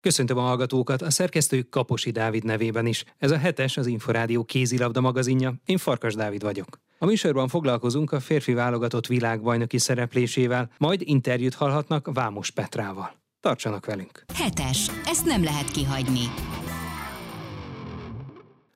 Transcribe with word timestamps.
Köszöntöm 0.00 0.38
a 0.38 0.40
hallgatókat, 0.40 1.02
a 1.02 1.10
szerkesztő 1.10 1.62
Kaposi 1.62 2.10
Dávid 2.10 2.44
nevében 2.44 2.86
is. 2.86 3.04
Ez 3.18 3.30
a 3.30 3.38
hetes 3.38 3.76
az 3.76 3.86
Inforádió 3.86 4.44
kézilabda 4.44 5.00
magazinja, 5.00 5.54
én 5.64 5.78
Farkas 5.78 6.14
Dávid 6.14 6.42
vagyok. 6.42 6.80
A 6.98 7.06
műsorban 7.06 7.48
foglalkozunk 7.48 8.12
a 8.12 8.20
férfi 8.20 8.52
válogatott 8.52 9.06
világbajnoki 9.06 9.78
szereplésével, 9.78 10.70
majd 10.78 11.00
interjút 11.04 11.54
hallhatnak 11.54 12.10
Vámos 12.12 12.50
Petrával. 12.50 13.12
Tartsanak 13.40 13.86
velünk! 13.86 14.24
Hetes. 14.34 14.90
Ezt 15.04 15.24
nem 15.24 15.44
lehet 15.44 15.70
kihagyni. 15.70 16.24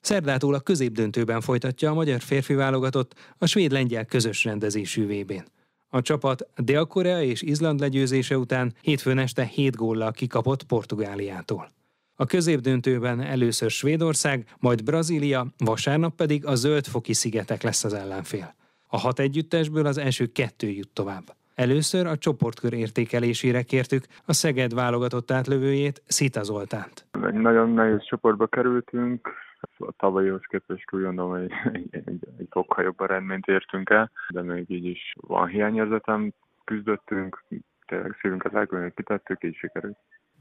Szerdától 0.01 0.55
a 0.55 0.61
középdöntőben 0.61 1.41
folytatja 1.41 1.91
a 1.91 1.95
magyar 1.95 2.21
férfi 2.21 2.55
válogatott 2.55 3.15
a 3.39 3.47
svéd-lengyel 3.47 4.05
közös 4.05 4.45
rendezésű 4.45 5.07
VB-n. 5.07 5.45
A 5.95 6.03
csapat 6.03 6.49
Dél-Korea 6.57 7.23
és 7.23 7.43
Izland 7.43 7.81
legyőzése 7.81 8.39
után 8.39 8.73
hétfőn 8.81 9.19
este 9.19 9.45
7 9.45 9.77
góllal 9.77 10.13
kikapott 10.13 10.63
Portugáliától. 10.63 11.69
A 12.15 12.27
középdöntőben 12.27 13.21
először 13.21 13.71
Svédország, 13.71 14.45
majd 14.59 14.85
Brazília, 14.85 15.47
vasárnap 15.59 16.15
pedig 16.15 16.47
a 16.47 16.55
Zöldfoki 16.55 17.13
szigetek 17.13 17.63
lesz 17.63 17.85
az 17.85 17.95
ellenfél. 17.95 18.55
A 18.87 18.99
hat 18.99 19.19
együttesből 19.19 19.87
az 19.87 19.99
első 19.99 20.27
kettő 20.27 20.69
jut 20.69 20.89
tovább. 20.89 21.25
Először 21.55 22.07
a 22.07 22.19
csoportkör 22.19 22.73
értékelésére 22.73 23.63
kértük 23.63 24.05
a 24.25 24.33
Szeged 24.33 24.75
válogatott 24.75 25.31
átlövőjét, 25.31 26.03
Szita 26.07 26.43
Zoltánt. 26.43 27.07
Egy 27.27 27.35
nagyon 27.35 27.71
nehéz 27.71 28.05
csoportba 28.05 28.47
kerültünk, 28.47 29.29
a 29.79 29.93
tavalyihoz 29.97 30.43
képest 30.49 30.93
úgy 30.93 31.03
gondolom, 31.03 31.31
hogy 31.31 31.51
egy, 31.73 31.89
egy, 31.91 32.29
egy 32.39 32.47
fokkal 32.51 32.85
jobb 32.85 33.01
eredményt 33.01 33.47
értünk 33.47 33.91
el, 33.91 34.11
de 34.29 34.43
még 34.43 34.71
így 34.71 34.85
is 34.85 35.15
van 35.21 35.49
hiányérzetem, 35.49 36.33
küzdöttünk, 36.65 37.45
tényleg 37.87 38.17
szívünket 38.21 38.53
lelkülni, 38.53 38.93
kitettük, 38.95 39.45
így 39.45 39.57
sikerült. 39.57 39.97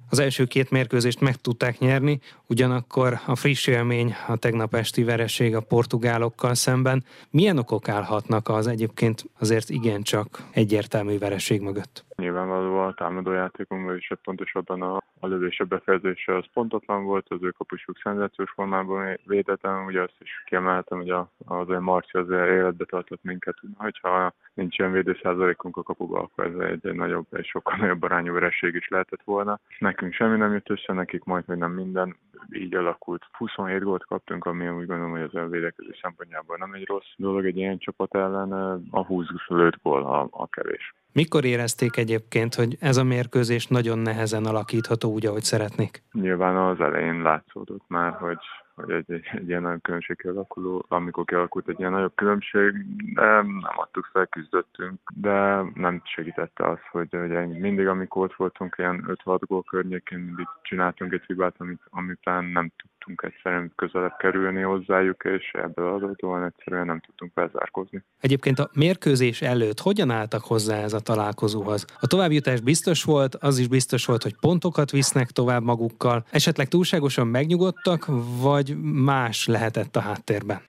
Az 0.09 0.19
első 0.19 0.45
két 0.45 0.71
mérkőzést 0.71 1.21
meg 1.21 1.35
tudták 1.35 1.79
nyerni, 1.79 2.19
ugyanakkor 2.47 3.13
a 3.25 3.35
friss 3.35 3.67
élmény 3.67 4.13
a 4.27 4.35
tegnap 4.35 4.73
esti 4.73 5.03
vereség 5.03 5.55
a 5.55 5.61
portugálokkal 5.61 6.53
szemben. 6.53 7.03
Milyen 7.29 7.57
okok 7.57 7.89
állhatnak 7.89 8.49
az 8.49 8.67
egyébként 8.67 9.23
azért 9.39 9.69
igencsak 9.69 10.27
egyértelmű 10.53 11.17
vereség 11.17 11.61
mögött? 11.61 12.05
Nyilvánvalóan 12.21 12.87
a 12.87 12.93
támadójátékunkban 12.93 13.95
is 13.95 14.11
pontosabban 14.23 14.81
a, 14.81 14.95
a 15.19 15.27
lövésebb 15.27 15.67
befejezése 15.67 16.35
az 16.35 16.45
pontatlan 16.53 17.03
volt, 17.03 17.25
az 17.29 17.37
ő 17.41 17.49
kapusuk 17.49 17.97
szenzációs 18.03 18.51
formában 18.51 19.19
védetem, 19.25 19.85
ugye 19.85 20.01
azt 20.01 20.17
is 20.19 20.43
kiemeltem, 20.45 20.97
hogy 20.97 21.09
a, 21.09 21.31
az 21.45 21.69
olyan 21.69 21.83
Marci 21.83 22.17
azért 22.17 22.49
életbe 22.49 22.85
tartott 22.85 23.23
minket, 23.23 23.55
hogyha 23.77 24.33
nincs 24.53 24.77
ilyen 24.77 24.91
védőszázalékunk 24.91 25.77
a 25.77 25.83
kapuba, 25.83 26.19
akkor 26.19 26.45
ez 26.45 26.69
egy, 26.69 26.85
egy 26.87 26.95
nagyobb, 26.95 27.25
egy 27.31 27.45
sokkal 27.45 27.77
nagyobb 27.77 28.03
arányú 28.03 28.33
vereség 28.33 28.75
is 28.75 28.87
lehetett 28.87 29.23
volna. 29.23 29.59
Nekünk 29.79 30.13
semmi 30.13 30.37
nem 30.37 30.51
jött 30.51 30.69
össze, 30.69 30.93
nekik 30.93 31.23
majd, 31.23 31.43
nem 31.47 31.71
minden, 31.71 32.15
így 32.51 32.75
alakult. 32.75 33.23
27 33.37 33.83
gólt 33.83 34.05
kaptunk, 34.05 34.45
ami 34.45 34.67
úgy 34.67 34.85
gondolom, 34.85 35.11
hogy 35.11 35.21
az 35.21 35.35
önvédekezés 35.35 35.99
szempontjából 36.01 36.57
nem 36.57 36.73
egy 36.73 36.87
rossz 36.87 37.13
dolog 37.17 37.45
egy 37.45 37.57
ilyen 37.57 37.77
csapat 37.77 38.15
ellen, 38.15 38.51
a 38.91 39.07
20-25 39.07 39.73
gól 39.81 40.03
a, 40.03 40.27
a 40.31 40.47
kevés. 40.47 40.93
Mikor 41.13 41.45
érezték 41.45 41.97
egyébként, 41.97 42.55
hogy 42.55 42.77
ez 42.79 42.97
a 42.97 43.03
mérkőzés 43.03 43.67
nagyon 43.67 43.99
nehezen 43.99 44.45
alakítható 44.45 45.11
úgy, 45.11 45.25
ahogy 45.25 45.43
szeretnék? 45.43 46.03
Nyilván 46.11 46.55
az 46.55 46.79
elején 46.79 47.21
látszódott 47.21 47.83
már, 47.87 48.13
hogy 48.13 48.37
hogy 48.75 48.91
egy, 48.91 49.11
egy, 49.11 49.29
egy 49.31 49.47
ilyen 49.47 49.61
nagyon 49.61 49.81
különbség 49.81 50.17
kialakuló, 50.17 50.85
amikor 50.87 51.25
kialakult 51.25 51.67
egy 51.67 51.79
ilyen 51.79 51.91
nagyobb 51.91 52.15
különbség, 52.15 52.85
de 53.13 53.21
nem 53.21 53.61
adtuk 53.75 54.09
fel, 54.11 54.27
küzdöttünk, 54.27 54.99
de 55.15 55.61
nem 55.73 56.01
segítette 56.03 56.69
az, 56.69 56.79
hogy, 56.91 57.07
hogy 57.11 57.47
mindig, 57.47 57.87
amikor 57.87 58.23
ott 58.23 58.35
voltunk, 58.35 58.75
ilyen 58.77 59.17
5-6 59.25 59.39
gól 59.39 59.63
környékén 59.63 60.19
mindig 60.19 60.47
csináltunk 60.61 61.13
egy 61.13 61.23
hibát, 61.27 61.55
amit, 61.57 61.81
amitán 61.89 62.45
nem 62.45 62.71
tudtunk 63.01 63.33
egyszerűen 63.33 63.71
közelebb 63.75 64.17
kerülni 64.17 64.61
hozzájuk, 64.61 65.23
és 65.23 65.51
ebből 65.53 65.93
adódóan 65.93 66.43
egyszerűen 66.43 66.85
nem 66.85 66.99
tudtunk 66.99 67.33
bezárkozni. 67.33 68.03
Egyébként 68.19 68.59
a 68.59 68.69
mérkőzés 68.73 69.41
előtt 69.41 69.79
hogyan 69.79 70.09
álltak 70.09 70.43
hozzá 70.43 70.77
ez 70.77 70.93
a 70.93 70.99
találkozóhoz? 70.99 71.85
A 71.99 72.07
továbbjutás 72.07 72.61
biztos 72.61 73.03
volt, 73.03 73.35
az 73.35 73.57
is 73.57 73.67
biztos 73.67 74.05
volt, 74.05 74.23
hogy 74.23 74.35
pontokat 74.39 74.91
visznek 74.91 75.27
tovább 75.27 75.63
magukkal, 75.63 76.23
esetleg 76.31 76.67
túlságosan 76.67 77.27
megnyugodtak, 77.27 78.05
vagy 78.41 78.75
más 79.03 79.47
lehetett 79.47 79.95
a 79.95 80.01
háttérben? 80.01 80.61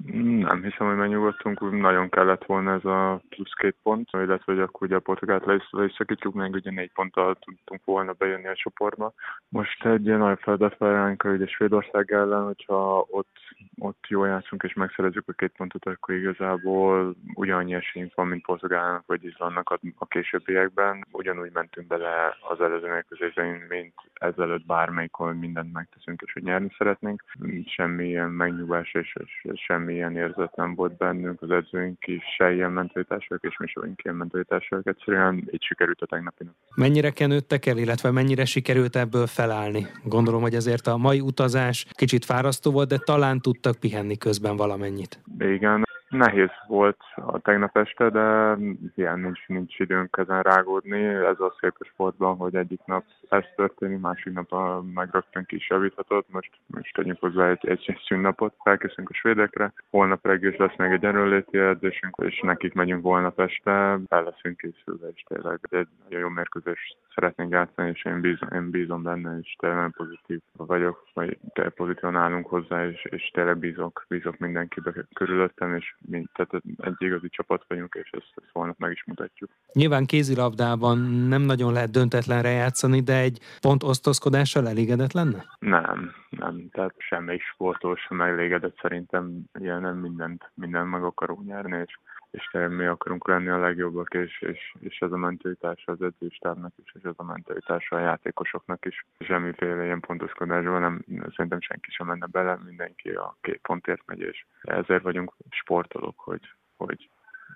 Nem 0.48 0.62
hiszem, 0.62 0.86
hogy 0.86 0.96
megnyugodtunk, 0.96 1.62
úgy 1.62 1.72
nagyon 1.72 2.08
kellett 2.08 2.44
volna 2.44 2.72
ez 2.72 2.84
a 2.84 3.20
plusz 3.28 3.52
két 3.58 3.76
pont, 3.82 4.08
illetve 4.12 4.52
hogy 4.52 4.60
akkor 4.60 4.86
ugye 4.86 4.96
a 4.96 5.00
Portugát 5.00 5.46
le 5.46 5.54
is, 5.54 5.68
le 5.70 5.84
is 5.84 5.94
szakítjuk, 5.98 6.34
meg 6.34 6.52
ugye 6.52 6.70
négy 6.70 6.92
ponttal 6.92 7.36
tudtunk 7.44 7.84
volna 7.84 8.12
bejönni 8.12 8.46
a 8.46 8.54
csoportba. 8.54 9.12
Most 9.48 9.84
egy 9.84 10.06
ilyen 10.06 10.18
nagy 10.18 10.38
feladat 10.40 10.76
hogy 11.22 11.42
a 11.42 11.46
Svédország 11.46 12.12
ellen, 12.22 12.44
hogyha 12.44 13.06
ott, 13.10 13.36
ott 13.78 14.04
jól 14.08 14.26
játszunk 14.26 14.62
és 14.62 14.72
megszerezzük 14.72 15.28
a 15.28 15.32
két 15.32 15.52
pontot, 15.56 15.84
akkor 15.84 16.14
igazából 16.14 17.14
ugyanannyi 17.34 17.74
esélyünk 17.74 18.14
van, 18.14 18.26
mint 18.26 18.46
Portugálnak 18.46 19.06
vagy 19.06 19.24
Izlandnak 19.24 19.70
a, 19.70 19.78
a 19.98 20.06
későbbiekben. 20.06 21.06
Ugyanúgy 21.10 21.50
mentünk 21.52 21.86
bele 21.86 22.36
az 22.48 22.60
előző 22.60 22.88
mérkőzésben, 22.92 23.46
mint 23.68 23.94
ezelőtt 24.14 24.66
bármelyikon 24.66 25.36
mindent 25.36 25.72
megteszünk, 25.72 26.22
és 26.26 26.32
hogy 26.32 26.42
nyerni 26.42 26.74
szeretnénk. 26.78 27.22
Sem 27.66 27.92
semmilyen 27.92 28.30
megnyugvás 28.30 28.94
és, 28.94 29.16
és, 29.24 29.52
és 29.52 29.60
semmilyen 29.60 30.16
érzet 30.16 30.56
nem 30.56 30.74
volt 30.74 30.96
bennünk, 30.96 31.42
az 31.42 31.50
edzőink 31.50 32.06
is 32.06 32.22
se 32.36 32.52
ilyen 32.52 32.72
mentalitások, 32.72 33.38
és 33.40 33.56
mi 33.58 33.66
sem 33.66 33.94
ilyen 34.02 34.16
mentalitások. 34.16 34.86
Egyszerűen 34.86 35.48
így 35.50 35.62
sikerült 35.62 36.00
a 36.00 36.06
tegnapi 36.06 36.44
nap. 36.44 36.54
Mennyire 36.74 37.10
kenődtek 37.10 37.66
el, 37.66 37.76
illetve 37.76 38.10
mennyire 38.10 38.44
sikerült 38.44 38.96
ebből 38.96 39.26
felállni? 39.26 39.86
Gondolom, 40.04 40.42
hogy 40.42 40.54
ezért 40.54 40.86
a 40.86 40.96
mai 40.96 41.20
utazás 41.20 41.86
kicsit 41.90 42.11
fárasztó 42.18 42.70
volt, 42.70 42.88
de 42.88 42.98
talán 42.98 43.40
tudtak 43.40 43.76
pihenni 43.76 44.16
közben 44.16 44.56
valamennyit. 44.56 45.20
Igen, 45.38 45.84
Nehéz 46.12 46.50
volt 46.66 47.00
a 47.14 47.38
tegnap 47.38 47.76
este, 47.76 48.10
de 48.10 48.56
ilyen 48.94 49.20
nincs, 49.20 49.46
nincs 49.46 49.78
időnk 49.78 50.16
ezen 50.18 50.42
rágódni. 50.42 51.04
Ez 51.04 51.40
a 51.40 51.54
szép 51.60 51.74
a 51.78 51.84
sportban, 51.84 52.36
hogy 52.36 52.54
egyik 52.54 52.80
nap 52.84 53.04
ez 53.28 53.44
történik, 53.56 54.00
másik 54.00 54.32
nap 54.32 54.82
meg 54.94 55.08
rögtön 55.12 55.44
kis 55.44 55.68
javíthatott. 55.70 56.26
Most, 56.30 56.50
most 56.66 56.94
tegyünk 56.94 57.20
hozzá 57.20 57.48
egy, 57.48 57.68
egy 57.68 58.00
szünnapot, 58.06 58.54
felkészülünk 58.62 59.10
a 59.10 59.14
svédekre. 59.14 59.72
Holnap 59.90 60.26
reggel 60.26 60.50
is 60.50 60.56
lesz 60.56 60.76
még 60.76 60.90
egy 60.90 61.04
erőléti 61.04 61.58
edzésünk, 61.58 62.16
és 62.22 62.40
nekik 62.40 62.72
megyünk 62.72 63.02
holnap 63.02 63.40
este, 63.40 63.98
fel 64.08 64.22
leszünk 64.22 64.56
készülve, 64.56 65.08
és 65.14 65.24
tényleg 65.28 65.58
egy 65.70 65.88
nagyon 66.02 66.20
jó 66.20 66.28
mérkőzést 66.28 66.96
szeretnénk 67.14 67.52
játszani, 67.52 67.90
és 67.90 68.04
én 68.04 68.20
bízom, 68.20 68.48
én 68.54 68.70
bízom 68.70 69.02
benne, 69.02 69.38
és 69.38 69.56
tényleg 69.58 69.90
pozitív 69.90 70.40
vagyok, 70.56 71.04
vagy 71.14 71.38
pozitívan 71.74 72.16
állunk 72.16 72.46
hozzá, 72.46 72.86
és, 72.86 73.04
és 73.04 73.30
tényleg 73.34 73.58
bízok, 73.58 74.04
bízok 74.08 74.38
mindenkibe 74.38 74.92
körülöttem, 75.14 75.74
és 75.74 75.94
mint, 76.06 76.30
tehát 76.32 76.64
egy 76.76 76.94
igazi 76.98 77.28
csapat 77.28 77.64
vagyunk, 77.68 77.94
és 78.02 78.10
ezt, 78.10 78.32
ezt 78.36 78.50
holnap 78.52 78.78
meg 78.78 78.90
is 78.90 79.04
mutatjuk. 79.04 79.50
Nyilván 79.72 80.06
kézilabdában 80.06 80.98
nem 81.28 81.42
nagyon 81.42 81.72
lehet 81.72 81.90
döntetlenre 81.90 82.50
játszani, 82.50 83.00
de 83.00 83.18
egy 83.18 83.38
pont 83.60 83.82
osztozkodással 83.82 84.68
elégedett 84.68 85.12
lenne? 85.12 85.44
Nem, 85.58 86.12
nem, 86.30 86.68
tehát 86.70 86.94
semmi 86.98 87.38
sportol 87.38 87.96
sem 87.96 88.20
elégedett 88.20 88.78
szerintem, 88.80 89.38
ilyen 89.60 89.80
nem 89.80 89.96
mindent, 89.96 90.50
mindent 90.54 90.90
meg 90.90 91.02
akarunk 91.04 91.44
nyerni, 91.44 91.82
és 91.86 91.98
és 92.32 92.50
mi 92.68 92.84
akarunk 92.84 93.28
lenni 93.28 93.48
a 93.48 93.58
legjobbak, 93.58 94.14
és, 94.14 94.42
és, 94.42 94.74
és 94.80 94.98
ez 94.98 95.12
a 95.12 95.16
mentalitása 95.16 95.92
az 95.92 96.02
edzőstábnak 96.02 96.72
is, 96.84 96.92
és 96.94 97.02
ez 97.02 97.14
a 97.16 97.22
mentalitása 97.22 97.96
a 97.96 98.00
játékosoknak 98.00 98.84
is. 98.84 99.06
Semmiféle 99.18 99.84
ilyen 99.84 100.00
pontoskodásban 100.00 100.80
nem, 100.80 101.04
szerintem 101.06 101.60
senki 101.60 101.90
sem 101.90 102.06
menne 102.06 102.26
bele, 102.26 102.58
mindenki 102.64 103.08
a 103.08 103.36
két 103.40 103.60
pontért 103.62 104.02
megy, 104.06 104.20
és 104.20 104.44
ezért 104.62 105.02
vagyunk 105.02 105.34
sportolók, 105.50 106.18
hogy, 106.18 106.40
hogy 106.76 107.08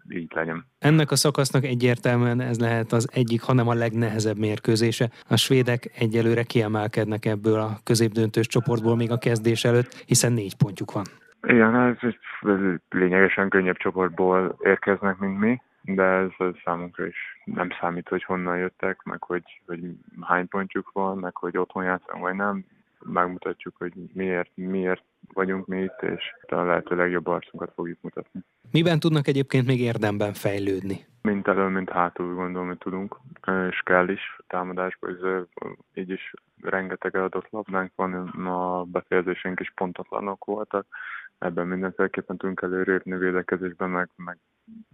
így 0.08 0.32
legyen. 0.34 0.66
Ennek 0.78 1.10
a 1.10 1.16
szakasznak 1.16 1.64
egyértelműen 1.64 2.40
ez 2.40 2.58
lehet 2.58 2.92
az 2.92 3.08
egyik, 3.12 3.42
hanem 3.42 3.68
a 3.68 3.74
legnehezebb 3.74 4.36
mérkőzése. 4.36 5.10
A 5.28 5.36
svédek 5.36 5.90
egyelőre 5.98 6.42
kiemelkednek 6.42 7.24
ebből 7.24 7.60
a 7.60 7.78
középdöntős 7.84 8.46
csoportból 8.46 8.96
még 8.96 9.10
a 9.10 9.18
kezdés 9.18 9.64
előtt, 9.64 9.94
hiszen 9.94 10.32
négy 10.32 10.56
pontjuk 10.56 10.92
van. 10.92 11.04
Igen, 11.46 11.74
ez, 11.74 11.96
ez 12.40 12.58
lényegesen 12.90 13.48
könnyebb 13.48 13.76
csoportból 13.76 14.56
érkeznek, 14.62 15.18
mint 15.18 15.38
mi, 15.38 15.60
de 15.82 16.02
ez, 16.02 16.30
ez 16.38 16.54
számunkra 16.64 17.06
is 17.06 17.16
nem 17.44 17.68
számít, 17.80 18.08
hogy 18.08 18.24
honnan 18.24 18.58
jöttek, 18.58 19.02
meg 19.02 19.22
hogy, 19.22 19.62
hogy 19.66 19.80
hány 20.20 20.48
pontjuk 20.48 20.92
van, 20.92 21.18
meg 21.18 21.36
hogy 21.36 21.58
otthon 21.58 21.84
játszanak, 21.84 22.20
vagy 22.20 22.34
nem. 22.34 22.64
Megmutatjuk, 23.04 23.76
hogy 23.76 23.92
miért, 24.12 24.50
miért 24.54 25.04
vagyunk 25.34 25.66
mi 25.66 25.82
itt, 25.82 26.02
és 26.02 26.34
a 26.48 26.54
lehető 26.54 26.96
legjobb 26.96 27.26
arcunkat 27.26 27.72
fogjuk 27.74 27.98
mutatni. 28.00 28.40
Miben 28.70 29.00
tudnak 29.00 29.26
egyébként 29.26 29.66
még 29.66 29.80
érdemben 29.80 30.32
fejlődni? 30.32 31.06
Mint 31.22 31.48
elő, 31.48 31.66
mint 31.66 31.90
hátul 31.90 32.34
gondolom, 32.34 32.68
hogy 32.68 32.78
tudunk, 32.78 33.16
és 33.70 33.80
kell 33.84 34.08
is 34.08 34.36
támadásban, 34.46 35.10
ez 35.10 35.42
így 35.94 36.10
is 36.10 36.34
rengeteg 36.62 37.16
adott 37.16 37.50
labdánk 37.50 37.92
van, 37.94 38.12
a 38.46 38.84
befejezésénk 38.84 39.60
is 39.60 39.72
pontatlanok 39.74 40.44
voltak, 40.44 40.86
ebben 41.38 41.66
mindenféleképpen 41.66 42.36
tudunk 42.36 42.62
előrépni 42.62 43.16
védekezésben, 43.16 43.90
meg, 43.90 44.10
meg, 44.16 44.38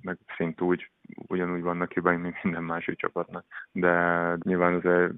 meg 0.03 0.19
szint 0.37 0.61
úgy, 0.61 0.91
ugyanúgy 1.29 1.63
vannak 1.63 1.93
hibáink, 1.93 2.23
mint 2.23 2.43
minden 2.43 2.65
másik 2.65 2.97
csapatnak. 2.97 3.45
De 3.73 3.93
nyilván 4.43 4.75
azért 4.75 5.13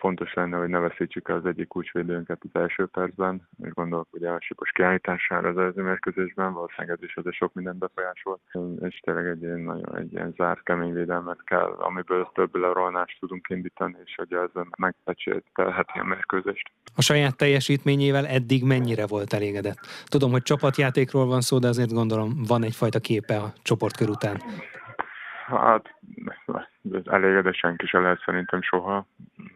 fontos 0.00 0.34
lenne, 0.34 0.56
hogy 0.56 0.68
ne 0.68 0.78
veszítsük 0.78 1.28
el 1.28 1.36
az 1.36 1.46
egyik 1.46 1.68
kulcsvédőnket 1.68 2.40
az 2.52 2.60
első 2.60 2.86
percben, 2.86 3.48
és 3.62 3.72
gondolok 3.72 4.08
ugye 4.10 4.28
a 4.28 4.40
Sipos 4.40 4.70
kiállítására 4.70 5.48
az 5.48 5.56
előző 5.56 5.82
mérkőzésben, 5.82 6.52
valószínűleg 6.52 6.96
ez 6.96 7.02
is 7.02 7.16
azért 7.16 7.36
sok 7.36 7.54
mindent 7.54 7.78
befolyásol, 7.78 8.40
és 8.80 9.00
tényleg 9.00 9.26
egy 9.26 9.42
ilyen, 9.42 9.60
nagyon, 9.60 9.96
egy 9.96 10.12
ilyen 10.12 10.34
zárt, 10.36 10.62
kemény 10.62 10.92
védelmet 10.92 11.44
kell, 11.44 11.76
amiből 11.78 12.30
több 12.34 12.54
lerohanást 12.54 13.20
tudunk 13.20 13.48
indítani, 13.48 13.96
és 14.04 14.14
hogy 14.14 14.32
ez 14.32 14.62
megpecsételheti 14.78 15.98
a 15.98 16.04
mérkőzést. 16.04 16.70
A 16.96 17.02
saját 17.02 17.36
teljesítményével 17.36 18.26
eddig 18.26 18.64
mennyire 18.64 19.06
volt 19.06 19.32
elégedett? 19.32 19.78
Tudom, 20.04 20.30
hogy 20.30 20.42
csapatjátékról 20.42 21.26
van 21.26 21.40
szó, 21.40 21.58
de 21.58 21.68
azért 21.68 21.92
gondolom 21.92 22.42
van 22.48 22.64
egyfajta 22.64 22.98
képe 22.98 23.36
a 23.36 23.52
csoportkör 23.62 24.08
után. 24.08 24.40
Hát 25.46 25.94
elégedett 27.04 27.54
senki 27.54 27.86
se 27.86 27.98
lehet 27.98 28.22
szerintem 28.24 28.62
soha. 28.62 29.06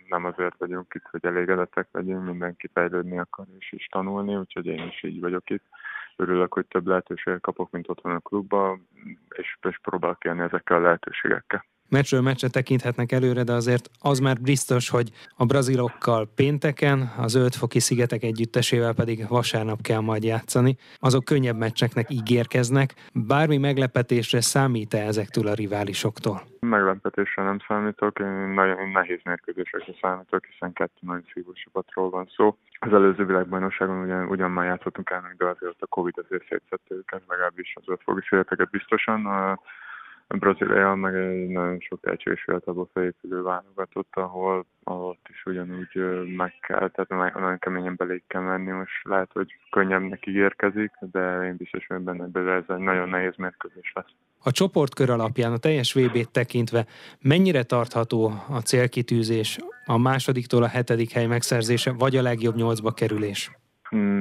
Nem 0.08 0.24
azért 0.24 0.56
vagyunk 0.58 0.94
itt, 0.94 1.06
hogy 1.10 1.24
elégedettek 1.24 1.88
legyünk, 1.92 2.24
mindenki 2.24 2.70
fejlődni 2.72 3.18
akar 3.18 3.46
és 3.58 3.72
is 3.72 3.86
tanulni, 3.86 4.36
úgyhogy 4.36 4.66
én 4.66 4.86
is 4.86 5.02
így 5.02 5.20
vagyok 5.20 5.50
itt. 5.50 5.64
Örülök, 6.16 6.54
hogy 6.54 6.66
több 6.66 6.86
lehetőséget 6.86 7.40
kapok, 7.40 7.70
mint 7.70 7.88
ott 7.88 8.00
van 8.00 8.14
a 8.14 8.18
klubban, 8.18 8.88
és, 9.28 9.56
és 9.68 9.78
próbálok 9.82 10.24
élni 10.24 10.40
ezekkel 10.40 10.76
a 10.76 10.80
lehetőségekkel 10.80 11.64
meccsről 11.94 12.20
meccsre 12.20 12.49
tekinthetnek 12.49 13.12
előre, 13.12 13.43
de 13.43 13.52
azért 13.52 13.91
az 14.00 14.19
már 14.19 14.37
biztos, 14.41 14.88
hogy 14.88 15.08
a 15.37 15.44
brazilokkal 15.44 16.23
pénteken, 16.35 16.99
a 17.25 17.26
zöldfoki 17.26 17.81
szigetek 17.81 18.23
együttesével 18.23 18.94
pedig 18.94 19.29
vasárnap 19.29 19.81
kell 19.82 20.00
majd 20.00 20.23
játszani. 20.25 20.76
Azok 20.99 21.25
könnyebb 21.25 21.58
meccseknek 21.58 22.11
ígérkeznek. 22.11 22.94
Bármi 23.12 23.56
meglepetésre 23.56 24.41
számít-e 24.41 24.99
ezektől 24.99 25.46
a 25.46 25.55
riválisoktól? 25.55 26.43
Meglepetésre 26.61 27.43
nem 27.43 27.58
számítok, 27.69 28.19
én 28.19 28.26
nagyon 28.55 28.88
nehéz 28.88 29.20
mérkőzésekre 29.25 29.94
számítok, 30.00 30.44
hiszen 30.50 30.73
kettő 30.73 31.00
nagyon 31.00 31.25
szívós 31.32 31.61
csapatról 31.64 32.11
van 32.11 32.29
szó. 32.37 32.56
Az 32.79 32.93
előző 32.93 33.25
világbajnokságon 33.25 34.02
ugyan, 34.05 34.29
ugyan 34.29 34.50
már 34.50 34.67
játszottunk 34.67 35.11
el, 35.11 35.35
de 35.38 35.44
azért 35.44 35.82
a 35.82 35.87
Covid 35.87 36.14
azért 36.25 36.49
szétszette 36.49 36.94
őket, 36.94 37.23
legalábbis 37.29 37.73
az 37.76 37.82
zöldfoki 37.85 38.26
szigeteket 38.29 38.70
biztosan. 38.70 39.26
Brazília 40.28 40.94
meg 40.94 41.14
egy 41.14 41.48
nagyon 41.48 41.80
sok 41.80 42.00
tehetséges 42.00 42.42
fiatalból 42.42 42.88
felépülő 42.92 43.42
válogatott, 43.42 44.10
ahol, 44.10 44.66
ott 44.84 45.26
is 45.30 45.44
ugyanúgy 45.44 45.88
meg 46.36 46.52
kell, 46.60 46.90
tehát 46.90 47.34
nagyon 47.34 47.58
keményen 47.58 47.94
belé 47.96 48.22
kell 48.26 48.42
menni, 48.42 48.70
most 48.70 48.92
lehet, 49.02 49.30
hogy 49.32 49.54
könnyebbnek 49.70 50.26
ígérkezik, 50.26 50.90
de 51.00 51.44
én 51.44 51.56
biztos 51.56 51.86
vagyok 51.86 52.04
benne, 52.04 52.28
hogy 52.32 52.46
ez 52.46 52.64
egy 52.68 52.76
nagyon 52.76 53.08
nehéz 53.08 53.36
mérkőzés 53.36 53.92
lesz. 53.94 54.12
A 54.42 54.50
csoportkör 54.50 55.10
alapján 55.10 55.52
a 55.52 55.58
teljes 55.58 55.92
VB-t 55.92 56.30
tekintve 56.30 56.86
mennyire 57.20 57.62
tartható 57.62 58.32
a 58.48 58.58
célkitűzés 58.58 59.58
a 59.86 59.98
másodiktól 59.98 60.62
a 60.62 60.68
hetedik 60.68 61.12
hely 61.12 61.26
megszerzése, 61.26 61.92
vagy 61.92 62.16
a 62.16 62.22
legjobb 62.22 62.54
nyolcba 62.54 62.92
kerülés? 62.92 63.50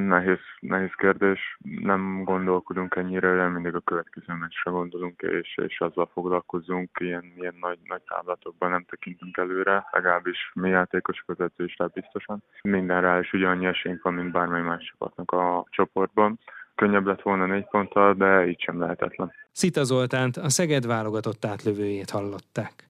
Nehéz, 0.08 0.40
nehéz 0.60 0.92
kérdés. 0.98 1.58
Nem 1.81 2.24
gondolkodunk 2.24 2.96
ennyire, 2.96 3.36
de 3.36 3.48
mindig 3.48 3.75
a 3.75 3.80
következő 3.80 4.34
meccsre 4.34 4.72
gondolunk, 4.72 5.22
és, 5.22 5.58
és 5.68 5.80
azzal 5.80 6.10
foglalkozunk. 6.14 6.90
Ilyen, 7.00 7.34
ilyen 7.36 7.56
nagy, 7.60 7.78
nagy 7.84 8.02
táblatokban 8.02 8.70
nem 8.70 8.86
tekintünk 8.90 9.38
előre, 9.38 9.88
legalábbis 9.92 10.52
mi 10.54 10.70
játékosok 10.70 11.30
az 11.30 11.40
edzőistáb 11.40 11.94
biztosan. 11.94 12.44
Mindenre 12.62 13.20
is 13.20 13.34
ugyanannyi 13.34 13.66
esélyünk 13.66 14.04
van, 14.04 14.14
mint 14.14 14.31
bármely 14.31 14.62
más 14.62 14.84
csapatnak 14.84 15.31
a 15.31 15.66
csoportban. 15.70 16.40
Könnyebb 16.75 17.06
lett 17.06 17.22
volna 17.22 17.46
négy 17.46 17.68
ponttal, 17.68 18.14
de 18.14 18.48
így 18.48 18.62
sem 18.62 18.80
lehetetlen. 18.80 19.31
Szita 19.52 19.84
Zoltánt, 19.84 20.38
a 20.38 20.50
Szeged 20.50 20.86
válogatott 20.86 21.46
átlövőjét 21.46 22.10
hallották. 22.10 22.88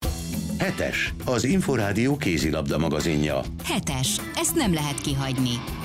Hetes, 0.59 1.13
az 1.25 1.43
Inforádió 1.43 2.17
kézilabda 2.17 2.77
magazinja. 2.77 3.39
Hetes, 3.63 4.21
ezt 4.33 4.55
nem 4.55 4.73
lehet 4.73 5.01
kihagyni. 5.01 5.82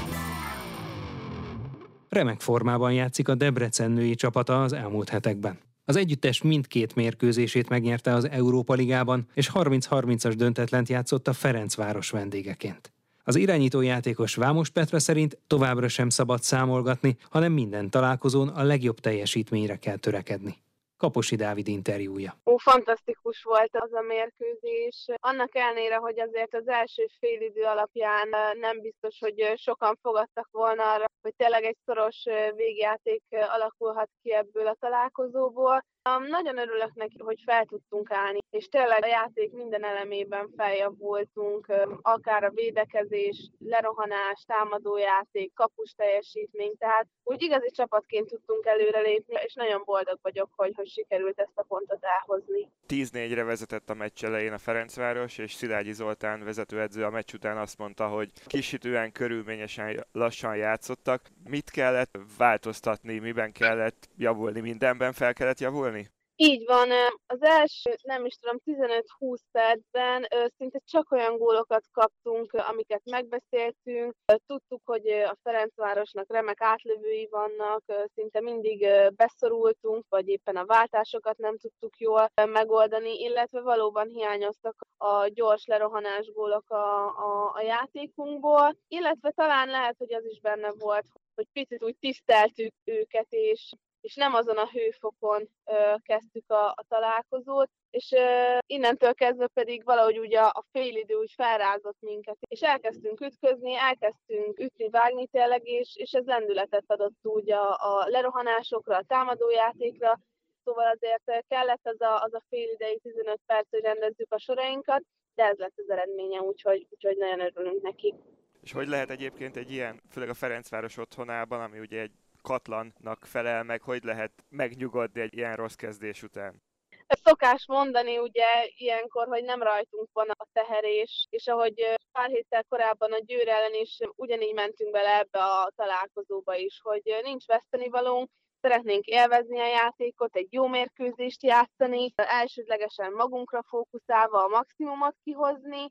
Remek 2.19 2.41
formában 2.41 2.93
játszik 2.93 3.29
a 3.29 3.35
Debrecen 3.35 3.91
női 3.91 4.15
csapata 4.15 4.63
az 4.63 4.73
elmúlt 4.73 5.09
hetekben. 5.09 5.59
Az 5.85 5.97
együttes 5.97 6.43
mindkét 6.43 6.95
mérkőzését 6.95 7.69
megnyerte 7.69 8.13
az 8.13 8.29
Európa 8.29 8.75
Ligában, 8.75 9.27
és 9.35 9.51
30-30-as 9.55 10.35
döntetlent 10.37 10.89
játszott 10.89 11.29
a 11.29 11.33
Ferencváros 11.33 12.11
vendégeként. 12.11 12.93
Az 13.25 13.37
irányító 13.37 13.81
játékos 13.81 14.35
Vámos 14.35 14.71
Petra 14.71 14.99
szerint 14.99 15.39
továbbra 15.47 15.89
sem 15.89 16.09
szabad 16.09 16.43
számolgatni, 16.43 17.17
hanem 17.31 17.53
minden 17.53 17.91
találkozón 17.91 18.49
a 18.49 18.63
legjobb 18.63 19.01
teljesítményre 19.01 19.77
kell 19.77 19.97
törekedni. 19.97 20.57
Kaposi 20.99 21.37
Dávid 21.37 21.69
interjúja. 21.69 22.37
Ó, 22.45 22.57
fantasztikus 22.57 23.43
volt 23.43 23.77
az 23.77 23.93
a 23.93 24.01
mérkőzés. 24.01 25.07
Annak 25.17 25.55
ellenére, 25.55 25.97
hogy 25.97 26.21
azért 26.21 26.55
az 26.55 26.69
első 26.69 27.07
félidő 27.19 27.63
alapján 27.63 28.29
nem 28.61 28.81
biztos, 28.81 29.19
hogy 29.19 29.53
sokan 29.57 29.99
fogadtak 30.03 30.49
volna 30.51 30.93
arra, 30.93 31.05
hogy 31.23 31.35
tényleg 31.37 31.65
egy 31.65 31.77
szoros 31.85 32.25
végjáték 32.57 33.23
alakulhat 33.31 34.11
ki 34.23 34.33
ebből 34.33 34.67
a 34.67 34.77
találkozóból. 34.81 35.85
Nagyon 36.29 36.59
örülök 36.59 36.95
neki, 36.95 37.19
hogy 37.19 37.43
fel 37.45 37.65
tudtunk 37.65 38.11
állni, 38.11 38.39
és 38.51 38.69
tényleg 38.69 39.03
a 39.03 39.07
játék 39.07 39.53
minden 39.53 39.85
elemében 39.85 40.49
feljavultunk, 40.57 41.73
akár 42.03 42.45
a 42.45 42.51
védekezés, 42.51 43.51
lerohanás, 43.59 44.45
támadójáték, 44.47 45.53
kapus 45.55 45.93
teljesítmény, 45.97 46.77
tehát 46.79 47.07
úgy 47.25 47.43
igazi 47.43 47.71
csapatként 47.71 48.29
tudtunk 48.29 48.67
előrelépni, 48.67 49.35
és 49.45 49.55
nagyon 49.55 49.83
boldog 49.85 50.19
vagyok, 50.23 50.51
hogy, 50.57 50.73
hogy 50.75 50.89
sikerült 50.89 51.39
ezt 51.41 51.59
a 51.59 51.63
pontot 51.63 52.05
elhozni. 52.05 52.69
10-4-re 52.89 53.45
vezetett 53.45 53.91
a 53.91 53.95
meccs 53.95 54.25
elején 54.25 54.53
a 54.53 54.59
Ferencváros, 54.59 55.39
és 55.39 55.53
Szilágyi 55.53 55.93
Zoltán 55.93 56.45
vezetőedző 56.45 57.05
a 57.05 57.11
meccs 57.11 57.35
után 57.35 57.57
azt 57.57 57.79
mondta, 57.79 58.09
hogy 58.09 58.31
kisítően 58.47 59.13
körülményesen 59.13 60.07
lassan 60.13 60.57
játszottak. 60.57 61.23
Mit 61.45 61.71
kellett 61.71 62.19
változtatni, 62.39 63.19
miben 63.19 63.53
kellett 63.53 64.09
javulni, 64.17 64.61
mindenben 64.61 65.13
fel 65.13 65.33
kellett 65.33 65.61
javulni? 65.61 65.98
Így 66.41 66.65
van, 66.67 66.91
az 67.27 67.43
első, 67.43 67.97
nem 68.03 68.25
is 68.25 68.35
tudom, 68.35 68.59
15-20 68.65 69.39
percben 69.51 70.27
szinte 70.57 70.81
csak 70.85 71.11
olyan 71.11 71.37
gólokat 71.37 71.85
kaptunk, 71.93 72.53
amiket 72.53 73.03
megbeszéltünk. 73.05 74.15
Tudtuk, 74.47 74.81
hogy 74.85 75.09
a 75.09 75.37
Ferencvárosnak 75.43 76.33
remek 76.33 76.61
átlövői 76.61 77.29
vannak, 77.31 77.83
szinte 78.15 78.41
mindig 78.41 78.89
beszorultunk, 79.17 80.05
vagy 80.09 80.29
éppen 80.29 80.57
a 80.57 80.67
váltásokat 80.67 81.39
nem 81.39 81.59
tudtuk 81.59 81.99
jól 81.99 82.31
megoldani, 82.35 83.21
illetve 83.21 83.61
valóban 83.61 84.09
hiányoztak 84.09 84.87
a 84.97 85.27
gyors 85.27 85.65
lerohanás 85.67 86.31
gólok 86.33 86.71
a, 86.71 87.07
a, 87.07 87.53
a 87.55 87.61
játékunkból, 87.61 88.77
illetve 88.89 89.31
talán 89.31 89.69
lehet, 89.69 89.95
hogy 89.99 90.15
az 90.15 90.25
is 90.25 90.41
benne 90.41 90.73
volt, 90.79 91.07
hogy 91.35 91.47
picit 91.53 91.83
úgy 91.83 91.97
tiszteltük 91.99 92.73
őket, 92.85 93.27
és 93.29 93.73
és 94.01 94.15
nem 94.15 94.35
azon 94.35 94.57
a 94.57 94.69
hőfokon 94.73 95.49
ö, 95.65 95.95
kezdtük 96.03 96.51
a, 96.51 96.67
a 96.67 96.85
találkozót, 96.89 97.71
és 97.91 98.13
ö, 98.13 98.59
innentől 98.67 99.15
kezdve 99.15 99.47
pedig 99.47 99.85
valahogy 99.85 100.19
ugye 100.19 100.41
a, 100.41 100.47
a 100.47 100.65
félidő 100.73 101.15
úgy 101.15 101.33
felrázott 101.37 101.97
minket, 102.01 102.37
és 102.49 102.61
elkezdtünk 102.61 103.21
ütközni, 103.21 103.75
elkezdtünk 103.75 104.59
ütni, 104.59 104.89
vágni 104.89 105.27
tényleg, 105.27 105.67
és, 105.67 105.97
és 105.97 106.13
ez 106.13 106.25
lendületet 106.25 106.85
adott 106.87 107.19
úgy 107.23 107.53
a, 107.53 107.71
a 107.71 108.07
lerohanásokra, 108.09 108.97
a 108.97 109.05
támadójátékra, 109.07 110.21
szóval 110.65 110.87
azért 110.87 111.47
kellett 111.49 111.87
az 111.87 112.01
a, 112.01 112.23
az 112.23 112.35
a 112.35 112.43
fél 112.49 112.69
idei 112.71 112.99
15 113.03 113.41
perc, 113.47 113.71
hogy 113.71 113.81
rendezzük 113.81 114.33
a 114.33 114.39
sorainkat, 114.39 115.03
de 115.35 115.45
ez 115.45 115.59
lett 115.59 115.75
az 115.77 115.91
eredménye, 115.91 116.41
úgyhogy, 116.41 116.87
úgyhogy 116.91 117.17
nagyon 117.17 117.41
örülünk 117.41 117.83
neki. 117.83 118.15
És 118.61 118.73
hogy 118.73 118.89
lehet 118.89 119.11
egyébként 119.11 119.57
egy 119.57 119.73
ilyen, 119.73 120.01
főleg 120.11 120.29
a 120.29 120.35
Ferencváros 120.35 120.97
otthonában, 120.97 121.61
ami 121.61 121.79
ugye 121.79 122.01
egy 122.01 122.13
katlannak 122.43 123.25
felel 123.25 123.63
meg, 123.63 123.83
hogy 123.83 124.05
lehet 124.05 124.33
megnyugodni 124.49 125.21
egy 125.21 125.37
ilyen 125.37 125.57
rossz 125.57 125.75
kezdés 125.75 126.23
után? 126.23 126.63
Ez 127.07 127.21
szokás 127.23 127.67
mondani 127.67 128.19
ugye 128.19 128.47
ilyenkor, 128.77 129.27
hogy 129.27 129.45
nem 129.45 129.63
rajtunk 129.63 130.09
van 130.13 130.29
a 130.31 130.47
teherés, 130.53 131.27
és 131.31 131.47
ahogy 131.47 131.97
pár 132.13 132.29
héttel 132.29 132.65
korábban 132.69 133.13
a 133.13 133.19
Győr 133.19 133.49
ellen 133.49 133.75
is 133.75 133.99
ugyanígy 134.15 134.55
mentünk 134.55 134.91
bele 134.91 135.19
ebbe 135.19 135.39
a 135.39 135.71
találkozóba 135.77 136.55
is, 136.55 136.81
hogy 136.83 137.03
nincs 137.23 137.47
vesztenivalónk, 137.47 138.31
szeretnénk 138.61 139.05
élvezni 139.05 139.61
a 139.61 139.67
játékot, 139.67 140.37
egy 140.37 140.53
jó 140.53 140.67
mérkőzést 140.67 141.43
játszani, 141.43 142.13
elsődlegesen 142.15 143.13
magunkra 143.13 143.63
fókuszálva 143.63 144.45
a 144.45 144.49
maximumot 144.49 145.17
kihozni, 145.25 145.87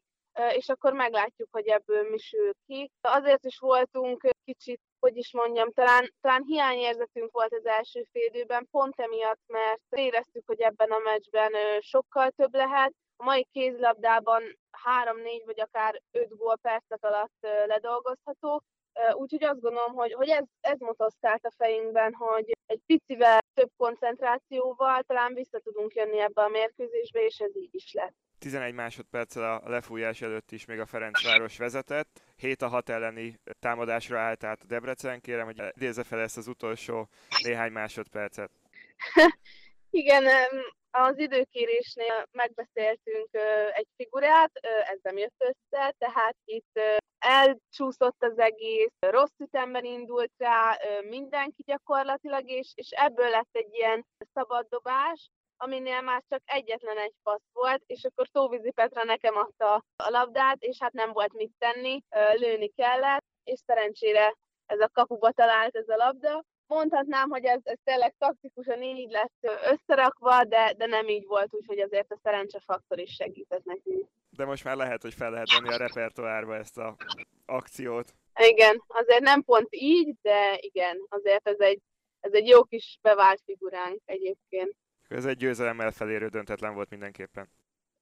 és 0.49 0.69
akkor 0.69 0.93
meglátjuk, 0.93 1.47
hogy 1.51 1.67
ebből 1.67 2.09
mi 2.09 2.17
sül 2.17 2.51
ki. 2.65 2.91
Azért 3.01 3.45
is 3.45 3.57
voltunk 3.57 4.29
kicsit, 4.45 4.81
hogy 4.99 5.17
is 5.17 5.33
mondjam, 5.33 5.71
talán, 5.71 6.13
talán 6.21 6.43
hiányérzetünk 6.43 7.31
volt 7.31 7.53
az 7.53 7.65
első 7.65 8.07
félidőben, 8.11 8.67
pont 8.71 8.99
emiatt, 8.99 9.41
mert 9.47 9.81
éreztük, 9.89 10.43
hogy 10.45 10.61
ebben 10.61 10.91
a 10.91 10.99
meccsben 11.03 11.51
sokkal 11.79 12.29
több 12.29 12.53
lehet. 12.53 12.93
A 13.15 13.23
mai 13.23 13.47
kézlabdában 13.51 14.43
3-4 15.03 15.41
vagy 15.45 15.59
akár 15.59 16.01
5 16.11 16.37
gól 16.37 16.57
percek 16.61 17.03
alatt 17.03 17.47
ledolgozható, 17.65 18.63
Úgyhogy 19.13 19.43
azt 19.43 19.61
gondolom, 19.61 19.93
hogy, 19.93 20.13
hogy 20.13 20.29
ez, 20.29 20.43
ez 20.59 20.79
motoszkált 20.79 21.45
a 21.45 21.51
fejünkben, 21.57 22.13
hogy 22.13 22.57
egy 22.65 22.81
picivel 22.85 23.39
több 23.53 23.69
koncentrációval 23.77 25.01
talán 25.01 25.33
vissza 25.33 25.59
tudunk 25.59 25.93
jönni 25.93 26.19
ebbe 26.19 26.41
a 26.41 26.47
mérkőzésbe, 26.47 27.25
és 27.25 27.39
ez 27.39 27.55
így 27.55 27.75
is 27.75 27.93
lett. 27.93 28.15
11 28.39 28.73
másodperccel 28.73 29.43
a 29.43 29.69
lefújás 29.69 30.21
előtt 30.21 30.51
is 30.51 30.65
még 30.65 30.79
a 30.79 30.85
Ferencváros 30.85 31.57
vezetett. 31.57 32.21
7 32.35 32.61
a 32.61 32.67
6 32.67 32.89
elleni 32.89 33.39
támadásra 33.59 34.19
állt 34.19 34.43
át 34.43 34.61
a 34.61 34.65
Debrecen. 34.65 35.21
Kérem, 35.21 35.45
hogy 35.45 35.61
idézze 35.75 36.03
fel 36.03 36.19
ezt 36.19 36.37
az 36.37 36.47
utolsó 36.47 37.09
néhány 37.43 37.71
másodpercet. 37.71 38.51
Igen, 39.89 40.23
az 40.91 41.19
időkérésnél 41.19 42.27
megbeszéltünk 42.31 43.29
egy 43.73 43.87
figurát, 43.95 44.51
ez 44.91 44.99
nem 45.01 45.17
jött 45.17 45.35
össze, 45.37 45.93
tehát 45.97 46.35
itt 46.45 46.79
elcsúszott 47.19 48.23
az 48.23 48.39
egész, 48.39 48.93
rossz 48.99 49.37
ütemben 49.37 49.85
indult 49.85 50.31
rá 50.37 50.77
mindenki 51.09 51.63
gyakorlatilag, 51.65 52.49
és, 52.49 52.71
és 52.75 52.89
ebből 52.89 53.29
lett 53.29 53.49
egy 53.51 53.73
ilyen 53.73 54.05
szabad 54.33 54.67
dobás, 54.69 55.29
aminél 55.57 56.01
már 56.01 56.23
csak 56.29 56.41
egyetlen 56.45 56.97
egy 56.97 57.13
passz 57.23 57.49
volt, 57.53 57.83
és 57.85 58.03
akkor 58.03 58.27
Tóvizi 58.27 58.71
Petra 58.71 59.03
nekem 59.03 59.35
adta 59.35 59.73
a 59.95 60.09
labdát, 60.09 60.63
és 60.63 60.77
hát 60.79 60.93
nem 60.93 61.11
volt 61.11 61.33
mit 61.33 61.51
tenni, 61.57 62.03
lőni 62.33 62.67
kellett, 62.67 63.25
és 63.43 63.59
szerencsére 63.65 64.35
ez 64.65 64.79
a 64.79 64.89
kapuba 64.93 65.31
talált 65.31 65.75
ez 65.75 65.89
a 65.89 65.95
labda. 65.95 66.43
Mondhatnám, 66.67 67.29
hogy 67.29 67.45
ez, 67.45 67.59
ez 67.63 67.77
tényleg 67.83 68.15
taktikusan 68.17 68.81
így 68.81 69.11
lett 69.11 69.59
összerakva, 69.71 70.43
de, 70.43 70.73
de 70.77 70.85
nem 70.85 71.07
így 71.07 71.25
volt, 71.25 71.53
úgyhogy 71.53 71.79
azért 71.79 72.11
a 72.11 72.19
szerencsefaktor 72.23 72.99
is 72.99 73.13
segített 73.13 73.63
nekünk. 73.63 74.07
De 74.29 74.45
most 74.45 74.63
már 74.63 74.75
lehet, 74.75 75.01
hogy 75.01 75.13
fel 75.13 75.31
lehet 75.31 75.51
venni 75.51 75.73
a 75.73 75.77
repertoárba 75.77 76.55
ezt 76.55 76.77
a 76.77 76.95
akciót. 77.45 78.13
Igen, 78.39 78.83
azért 78.87 79.21
nem 79.21 79.43
pont 79.43 79.67
így, 79.69 80.15
de 80.21 80.57
igen, 80.59 81.05
azért 81.09 81.47
ez 81.47 81.59
egy, 81.59 81.81
ez 82.19 82.33
egy 82.33 82.47
jó 82.47 82.63
kis 82.63 82.97
bevált 83.01 83.41
figuránk 83.45 84.01
egyébként. 84.05 84.75
Ez 85.07 85.25
egy 85.25 85.37
győzelemmel 85.37 85.91
felérő 85.91 86.27
döntetlen 86.27 86.73
volt 86.73 86.89
mindenképpen. 86.89 87.49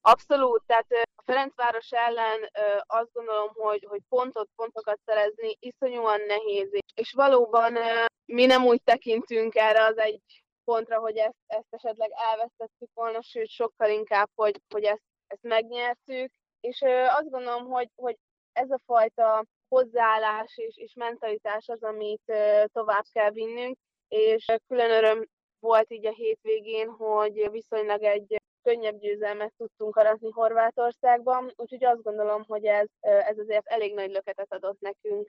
Abszolút, 0.01 0.63
tehát 0.65 0.85
a 1.15 1.21
Ferencváros 1.25 1.91
ellen 1.91 2.49
azt 2.85 3.11
gondolom, 3.13 3.49
hogy, 3.53 3.85
hogy 3.89 4.01
pontot, 4.09 4.49
pontokat 4.55 4.99
szerezni 5.05 5.57
iszonyúan 5.59 6.21
nehéz, 6.27 6.69
és 6.93 7.13
valóban 7.13 7.77
mi 8.25 8.45
nem 8.45 8.65
úgy 8.65 8.81
tekintünk 8.83 9.55
erre 9.55 9.83
az 9.83 9.97
egy 9.97 10.43
pontra, 10.63 10.99
hogy 10.99 11.17
ezt, 11.17 11.37
ezt 11.47 11.67
esetleg 11.69 12.11
elvesztettük 12.31 12.89
volna, 12.93 13.21
sőt 13.21 13.49
sokkal 13.49 13.89
inkább, 13.89 14.29
hogy, 14.35 14.61
hogy 14.73 14.83
ezt, 14.83 15.03
ezt 15.27 15.43
megnyertük, 15.43 16.31
és 16.59 16.81
azt 17.07 17.29
gondolom, 17.29 17.65
hogy, 17.65 17.89
hogy 17.95 18.17
ez 18.51 18.69
a 18.69 18.79
fajta 18.85 19.45
hozzáállás 19.67 20.57
és, 20.57 20.77
és 20.77 20.93
mentalitás 20.93 21.67
az, 21.67 21.83
amit 21.83 22.33
tovább 22.73 23.05
kell 23.11 23.31
vinnünk, 23.31 23.77
és 24.07 24.45
külön 24.67 24.91
öröm 24.91 25.25
volt 25.65 25.91
így 25.91 26.05
a 26.05 26.11
hétvégén, 26.11 26.89
hogy 26.89 27.47
viszonylag 27.51 28.03
egy 28.03 28.41
könnyebb 28.63 28.99
győzelmet 28.99 29.53
tudtunk 29.57 29.95
aratni 29.95 30.29
Horvátországban, 30.31 31.53
úgyhogy 31.55 31.83
azt 31.83 32.03
gondolom, 32.03 32.43
hogy 32.47 32.65
ez, 32.65 32.87
ez 32.99 33.37
azért 33.37 33.67
elég 33.67 33.93
nagy 33.93 34.11
löketet 34.11 34.53
adott 34.53 34.79
nekünk. 34.79 35.27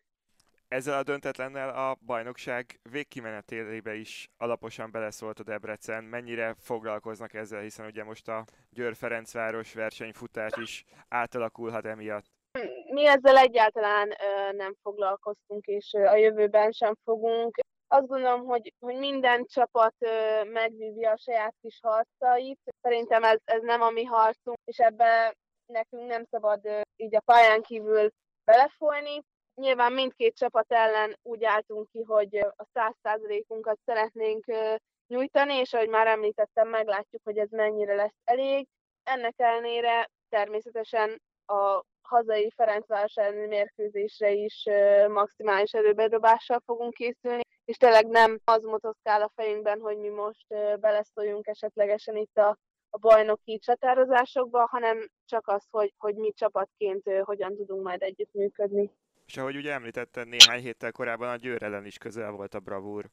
Ezzel 0.68 0.98
a 0.98 1.02
döntetlennel 1.02 1.68
a 1.68 1.96
bajnokság 2.06 2.80
végkimenetélébe 2.90 3.94
is 3.94 4.28
alaposan 4.36 4.90
beleszólt 4.90 5.38
a 5.38 5.42
Debrecen. 5.42 6.04
Mennyire 6.04 6.54
foglalkoznak 6.58 7.34
ezzel, 7.34 7.60
hiszen 7.60 7.86
ugye 7.86 8.04
most 8.04 8.28
a 8.28 8.44
Győr-Ferencváros 8.70 9.74
versenyfutás 9.74 10.52
is 10.56 10.84
átalakulhat 11.08 11.86
emiatt? 11.86 12.24
Mi 12.92 13.06
ezzel 13.06 13.36
egyáltalán 13.36 14.08
nem 14.52 14.74
foglalkoztunk, 14.82 15.66
és 15.66 15.92
a 15.92 16.16
jövőben 16.16 16.70
sem 16.72 16.94
fogunk 17.04 17.56
azt 17.88 18.06
gondolom, 18.06 18.44
hogy, 18.44 18.72
hogy 18.78 18.96
minden 18.96 19.44
csapat 19.44 19.94
megvívja 20.52 21.10
a 21.10 21.18
saját 21.18 21.54
kis 21.60 21.78
harcait. 21.82 22.60
Szerintem 22.82 23.24
ez, 23.24 23.38
ez 23.44 23.62
nem 23.62 23.82
a 23.82 23.90
mi 23.90 24.04
harcunk, 24.04 24.58
és 24.64 24.78
ebbe 24.78 25.34
nekünk 25.66 26.06
nem 26.06 26.24
szabad 26.30 26.60
így 26.96 27.16
a 27.16 27.20
pályán 27.20 27.62
kívül 27.62 28.08
belefolyni. 28.44 29.22
Nyilván 29.54 29.92
mindkét 29.92 30.36
csapat 30.36 30.72
ellen 30.72 31.18
úgy 31.22 31.44
álltunk 31.44 31.88
ki, 31.90 32.02
hogy 32.02 32.36
a 32.36 32.66
száz 32.72 32.94
százalékunkat 33.02 33.78
szeretnénk 33.84 34.44
nyújtani, 35.06 35.54
és 35.54 35.72
ahogy 35.72 35.88
már 35.88 36.06
említettem, 36.06 36.68
meglátjuk, 36.68 37.22
hogy 37.24 37.38
ez 37.38 37.50
mennyire 37.50 37.94
lesz 37.94 38.20
elég. 38.24 38.66
Ennek 39.02 39.34
ellenére 39.36 40.10
természetesen 40.28 41.22
a 41.46 41.82
hazai 42.02 42.52
Ferencváros 42.56 43.14
elleni 43.14 43.46
mérkőzésre 43.46 44.30
is 44.30 44.64
maximális 45.08 45.72
erőbedobással 45.72 46.62
fogunk 46.64 46.92
készülni, 46.92 47.42
és 47.66 47.76
tényleg 47.76 48.06
nem 48.06 48.38
az 48.44 48.62
motoszkál 48.62 49.22
a 49.22 49.32
fejünkben, 49.34 49.80
hogy 49.80 49.98
mi 49.98 50.08
most 50.08 50.46
beleszóljunk 50.80 51.46
esetlegesen 51.46 52.16
itt 52.16 52.36
a, 52.36 52.58
a 52.90 52.98
bajnoki 52.98 53.58
csatározásokba, 53.58 54.66
hanem 54.70 55.08
csak 55.24 55.48
az, 55.48 55.64
hogy, 55.70 55.94
hogy 55.98 56.14
mi 56.14 56.32
csapatként 56.32 57.10
hogyan 57.22 57.56
tudunk 57.56 57.82
majd 57.82 58.02
együttműködni. 58.02 58.90
És 59.26 59.36
ahogy 59.36 59.56
ugye 59.56 59.72
említette, 59.72 60.24
néhány 60.24 60.60
héttel 60.60 60.92
korábban 60.92 61.28
a 61.28 61.36
Győr 61.36 61.62
ellen 61.62 61.86
is 61.86 61.98
közel 61.98 62.30
volt 62.30 62.54
a 62.54 62.60
bravúr. 62.60 63.04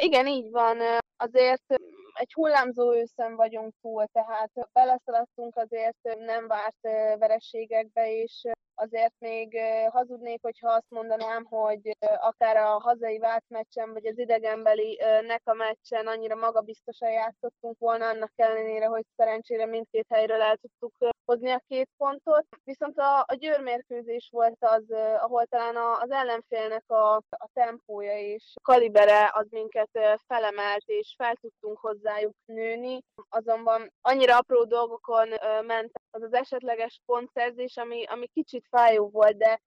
Igen, 0.00 0.26
így 0.26 0.50
van. 0.50 0.78
Azért 1.16 1.64
egy 2.12 2.32
hullámzó 2.32 2.94
őszen 2.94 3.36
vagyunk 3.36 3.74
túl, 3.80 4.06
tehát 4.12 4.50
beleszaladtunk 4.72 5.56
azért 5.56 6.18
nem 6.18 6.46
várt 6.46 6.80
vereségekbe, 7.18 8.12
és 8.12 8.42
azért 8.80 9.14
még 9.18 9.58
hazudnék, 9.90 10.42
hogyha 10.42 10.72
azt 10.72 10.90
mondanám, 10.90 11.44
hogy 11.44 11.96
akár 12.20 12.56
a 12.56 12.78
hazai 12.78 13.18
vált 13.18 13.44
meccsen, 13.48 13.92
vagy 13.92 14.06
az 14.06 14.18
idegenbeli 14.18 14.98
NECA 15.26 15.54
meccsen 15.54 16.06
annyira 16.06 16.34
magabiztosan 16.34 17.10
játszottunk 17.10 17.78
volna, 17.78 18.08
annak 18.08 18.32
ellenére, 18.36 18.86
hogy 18.86 19.04
szerencsére 19.16 19.66
mindkét 19.66 20.06
helyről 20.08 20.40
el 20.40 20.56
tudtuk 20.56 21.12
hozni 21.24 21.50
a 21.50 21.62
két 21.68 21.88
pontot. 21.96 22.46
Viszont 22.64 22.98
a, 22.98 23.18
a 23.18 23.34
győrmérkőzés 23.34 24.28
volt 24.32 24.58
az, 24.60 24.84
ahol 25.18 25.44
talán 25.46 25.76
az 25.76 26.10
ellenfélnek 26.10 26.84
a, 26.90 27.16
a 27.16 27.48
tempója 27.52 28.18
és 28.18 28.52
kalibere 28.62 29.30
az 29.32 29.46
minket 29.50 29.90
felemelt, 30.26 30.82
és 30.86 31.14
fel 31.16 31.34
tudtunk 31.40 31.78
hozzájuk 31.78 32.34
nőni. 32.44 33.00
Azonban 33.28 33.92
annyira 34.00 34.36
apró 34.36 34.64
dolgokon 34.64 35.28
ment 35.66 35.90
az 36.10 36.22
az 36.22 36.32
esetleges 36.32 37.00
pontszerzés, 37.06 37.76
ami, 37.76 38.04
ami 38.04 38.26
kicsit 38.26 38.66
fájó 38.70 39.08
volt, 39.08 39.36
de 39.36 39.60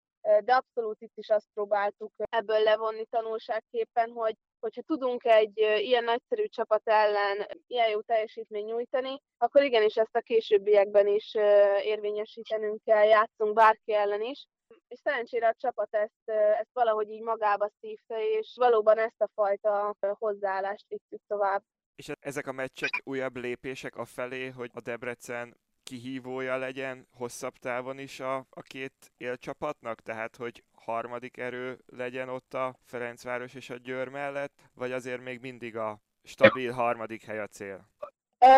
de 0.43 0.53
abszolút 0.53 1.01
itt 1.01 1.17
is 1.17 1.29
azt 1.29 1.47
próbáltuk 1.53 2.11
ebből 2.29 2.59
levonni 2.59 3.05
tanulságképpen, 3.05 4.11
hogy 4.11 4.35
hogyha 4.59 4.81
tudunk 4.81 5.23
egy 5.25 5.57
ilyen 5.57 6.03
nagyszerű 6.03 6.45
csapat 6.45 6.81
ellen 6.83 7.47
ilyen 7.67 7.89
jó 7.89 8.01
teljesítményt 8.01 8.67
nyújtani, 8.67 9.21
akkor 9.37 9.63
igenis 9.63 9.95
ezt 9.95 10.15
a 10.15 10.21
későbbiekben 10.21 11.07
is 11.07 11.33
érvényesítenünk 11.81 12.83
kell, 12.83 13.03
játszunk 13.03 13.53
bárki 13.53 13.93
ellen 13.93 14.21
is. 14.21 14.45
És 14.87 14.99
szerencsére 14.99 15.47
a 15.47 15.55
csapat 15.57 15.95
ezt, 15.95 16.29
ezt 16.59 16.69
valahogy 16.73 17.09
így 17.09 17.21
magába 17.21 17.69
szívta, 17.79 18.19
és 18.19 18.53
valóban 18.55 18.97
ezt 18.97 19.21
a 19.21 19.29
fajta 19.33 19.95
hozzáállást 19.99 20.85
vittük 20.87 21.21
tovább. 21.27 21.63
És 21.95 22.11
ezek 22.19 22.47
a 22.47 22.51
meccsek 22.51 23.01
újabb 23.03 23.35
lépések 23.35 23.95
a 23.95 24.05
felé, 24.05 24.47
hogy 24.47 24.69
a 24.73 24.81
Debrecen 24.81 25.57
kihívója 25.83 26.57
legyen 26.57 27.07
hosszabb 27.17 27.53
távon 27.53 27.99
is 27.99 28.19
a, 28.19 28.35
a 28.35 28.61
két 28.61 29.11
élcsapatnak, 29.17 30.01
tehát 30.01 30.35
hogy 30.35 30.63
harmadik 30.75 31.37
erő 31.37 31.79
legyen 31.85 32.29
ott 32.29 32.53
a 32.53 32.75
Ferencváros 32.85 33.53
és 33.53 33.69
a 33.69 33.75
Győr 33.75 34.07
mellett, 34.07 34.61
vagy 34.73 34.91
azért 34.91 35.21
még 35.21 35.39
mindig 35.39 35.77
a 35.77 35.99
stabil 36.23 36.71
harmadik 36.71 37.25
hely 37.25 37.39
a 37.39 37.47
cél? 37.47 37.89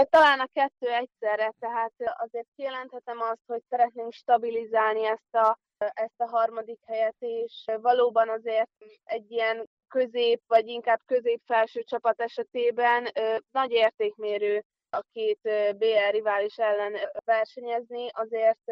Talán 0.09 0.39
a 0.39 0.49
kettő 0.53 0.87
egyszerre, 0.93 1.53
tehát 1.59 1.93
azért 1.97 2.47
kijelenthetem 2.55 3.21
azt, 3.21 3.41
hogy 3.45 3.61
szeretnénk 3.69 4.13
stabilizálni 4.13 5.05
ezt 5.05 5.35
a, 5.35 5.59
ezt 5.77 6.17
a 6.17 6.27
harmadik 6.27 6.79
helyet, 6.85 7.15
és 7.19 7.65
valóban 7.81 8.29
azért 8.29 8.69
egy 9.03 9.31
ilyen 9.31 9.69
közép, 9.87 10.41
vagy 10.47 10.67
inkább 10.67 11.01
közép-felső 11.05 11.83
csapat 11.83 12.21
esetében 12.21 13.11
nagy 13.51 13.71
értékmérő 13.71 14.63
a 14.95 15.05
két 15.11 15.39
BL 15.77 16.09
rivális 16.11 16.57
ellen 16.57 16.93
versenyezni, 17.25 18.09
azért 18.11 18.71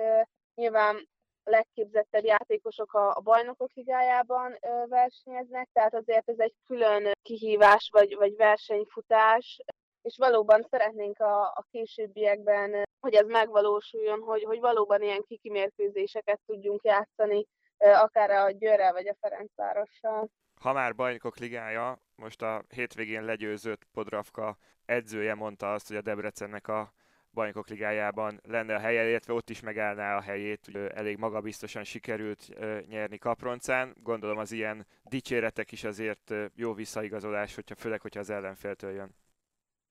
nyilván 0.55 1.07
legképzettebb 1.43 2.23
játékosok 2.23 2.93
a, 2.93 3.09
a 3.15 3.19
bajnokok 3.19 3.73
ligájában 3.73 4.57
versenyeznek, 4.85 5.69
tehát 5.73 5.93
azért 5.93 6.29
ez 6.29 6.39
egy 6.39 6.55
külön 6.65 7.11
kihívás 7.21 7.89
vagy, 7.91 8.15
vagy 8.15 8.35
versenyfutás, 8.35 9.59
és 10.01 10.17
valóban 10.17 10.67
szeretnénk 10.69 11.19
a, 11.19 11.41
a 11.41 11.65
későbbiekben, 11.71 12.83
hogy 12.99 13.13
ez 13.13 13.27
megvalósuljon, 13.27 14.19
hogy, 14.19 14.43
hogy 14.43 14.59
valóban 14.59 15.01
ilyen 15.01 15.23
kikimérkőzéseket 15.27 16.39
tudjunk 16.45 16.83
játszani, 16.83 17.45
akár 17.77 18.29
a 18.29 18.51
Győrrel 18.51 18.91
vagy 18.91 19.07
a 19.07 19.15
Ferencvárossal. 19.19 20.29
Ha 20.63 20.73
már 20.73 20.95
bajnokok 20.95 21.37
ligája, 21.37 21.99
most 22.15 22.41
a 22.41 22.63
hétvégén 22.69 23.23
legyőzött 23.23 23.87
Podravka 23.93 24.57
edzője 24.85 25.33
mondta 25.33 25.73
azt, 25.73 25.87
hogy 25.87 25.97
a 25.97 26.01
Debrecennek 26.01 26.67
a 26.67 26.93
bajnokok 27.33 27.67
ligájában 27.67 28.39
lenne 28.43 28.75
a 28.75 28.79
helye, 28.79 29.09
illetve 29.09 29.33
ott 29.33 29.49
is 29.49 29.59
megállná 29.61 30.17
a 30.17 30.21
helyét. 30.21 30.69
Elég 30.93 31.17
magabiztosan 31.17 31.83
sikerült 31.83 32.47
nyerni 32.87 33.17
Kaproncán. 33.17 33.95
Gondolom 34.03 34.37
az 34.37 34.51
ilyen 34.51 34.87
dicséretek 35.03 35.71
is 35.71 35.83
azért 35.83 36.33
jó 36.55 36.73
visszaigazolás, 36.73 37.55
hogyha, 37.55 37.75
főleg, 37.75 38.01
hogyha 38.01 38.19
az 38.19 38.29
ellenféltől 38.29 38.91
jön. 38.91 39.15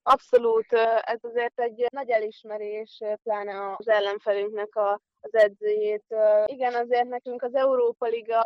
Abszolút, 0.03 0.73
ez 1.03 1.19
azért 1.23 1.61
egy 1.61 1.87
nagy 1.91 2.11
elismerés, 2.11 3.03
pláne 3.23 3.75
az 3.77 3.89
ellenfelünknek 3.89 4.77
a, 4.77 5.01
az 5.21 5.35
edzőjét. 5.35 6.15
Igen, 6.45 6.75
azért 6.75 7.09
nekünk 7.09 7.43
az 7.43 7.55
Európa 7.55 8.07
Liga 8.07 8.41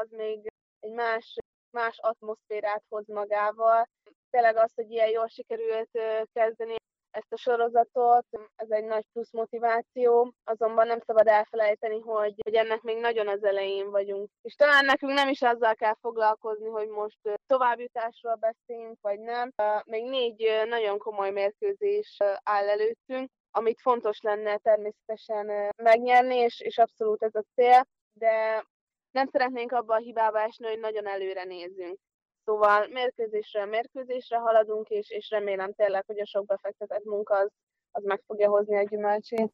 az 0.00 0.10
még 0.10 0.52
egy 0.80 0.92
más, 0.92 1.36
más 1.72 1.98
atmoszférát 1.98 2.84
hoz 2.88 3.06
magával. 3.06 3.88
Tényleg 4.30 4.56
az, 4.56 4.72
hogy 4.74 4.90
ilyen 4.90 5.08
jól 5.08 5.28
sikerült 5.28 5.90
kezdeni 6.32 6.74
ezt 7.12 7.32
a 7.32 7.36
sorozatot, 7.36 8.26
ez 8.56 8.70
egy 8.70 8.84
nagy 8.84 9.04
plusz 9.12 9.32
motiváció, 9.32 10.32
azonban 10.44 10.86
nem 10.86 11.00
szabad 11.06 11.26
elfelejteni, 11.26 12.00
hogy, 12.00 12.34
hogy 12.44 12.54
ennek 12.54 12.82
még 12.82 12.98
nagyon 12.98 13.28
az 13.28 13.44
elején 13.44 13.90
vagyunk. 13.90 14.30
És 14.42 14.54
talán 14.54 14.84
nekünk 14.84 15.12
nem 15.12 15.28
is 15.28 15.42
azzal 15.42 15.74
kell 15.74 15.96
foglalkozni, 16.00 16.68
hogy 16.68 16.88
most 16.88 17.18
továbbjutásról 17.46 18.34
beszélünk, 18.34 18.98
vagy 19.00 19.20
nem. 19.20 19.50
Még 19.84 20.04
négy 20.04 20.62
nagyon 20.68 20.98
komoly 20.98 21.30
mérkőzés 21.30 22.16
áll 22.42 22.68
előttünk, 22.68 23.30
amit 23.50 23.80
fontos 23.80 24.20
lenne 24.20 24.56
természetesen 24.56 25.70
megnyerni, 25.82 26.36
és, 26.36 26.60
és 26.60 26.78
abszolút 26.78 27.22
ez 27.22 27.34
a 27.34 27.44
cél, 27.54 27.86
de 28.12 28.64
nem 29.12 29.26
szeretnénk 29.26 29.72
abba 29.72 29.94
a 29.94 29.98
hibába 29.98 30.40
esni, 30.40 30.66
hogy 30.66 30.78
nagyon 30.78 31.06
előre 31.06 31.44
nézzünk. 31.44 31.98
Szóval 32.44 32.86
mérkőzésről 32.86 33.64
mérkőzésre 33.64 34.36
haladunk, 34.36 34.88
és, 34.88 35.10
és 35.10 35.30
remélem 35.30 35.72
tényleg, 35.72 36.04
hogy 36.06 36.20
a 36.20 36.26
sok 36.26 36.46
befektetett 36.46 37.04
munka 37.04 37.34
az, 37.34 37.50
az 37.90 38.04
meg 38.04 38.22
fogja 38.26 38.48
hozni 38.48 38.76
a 38.76 38.82
gyümölcsét. 38.82 39.52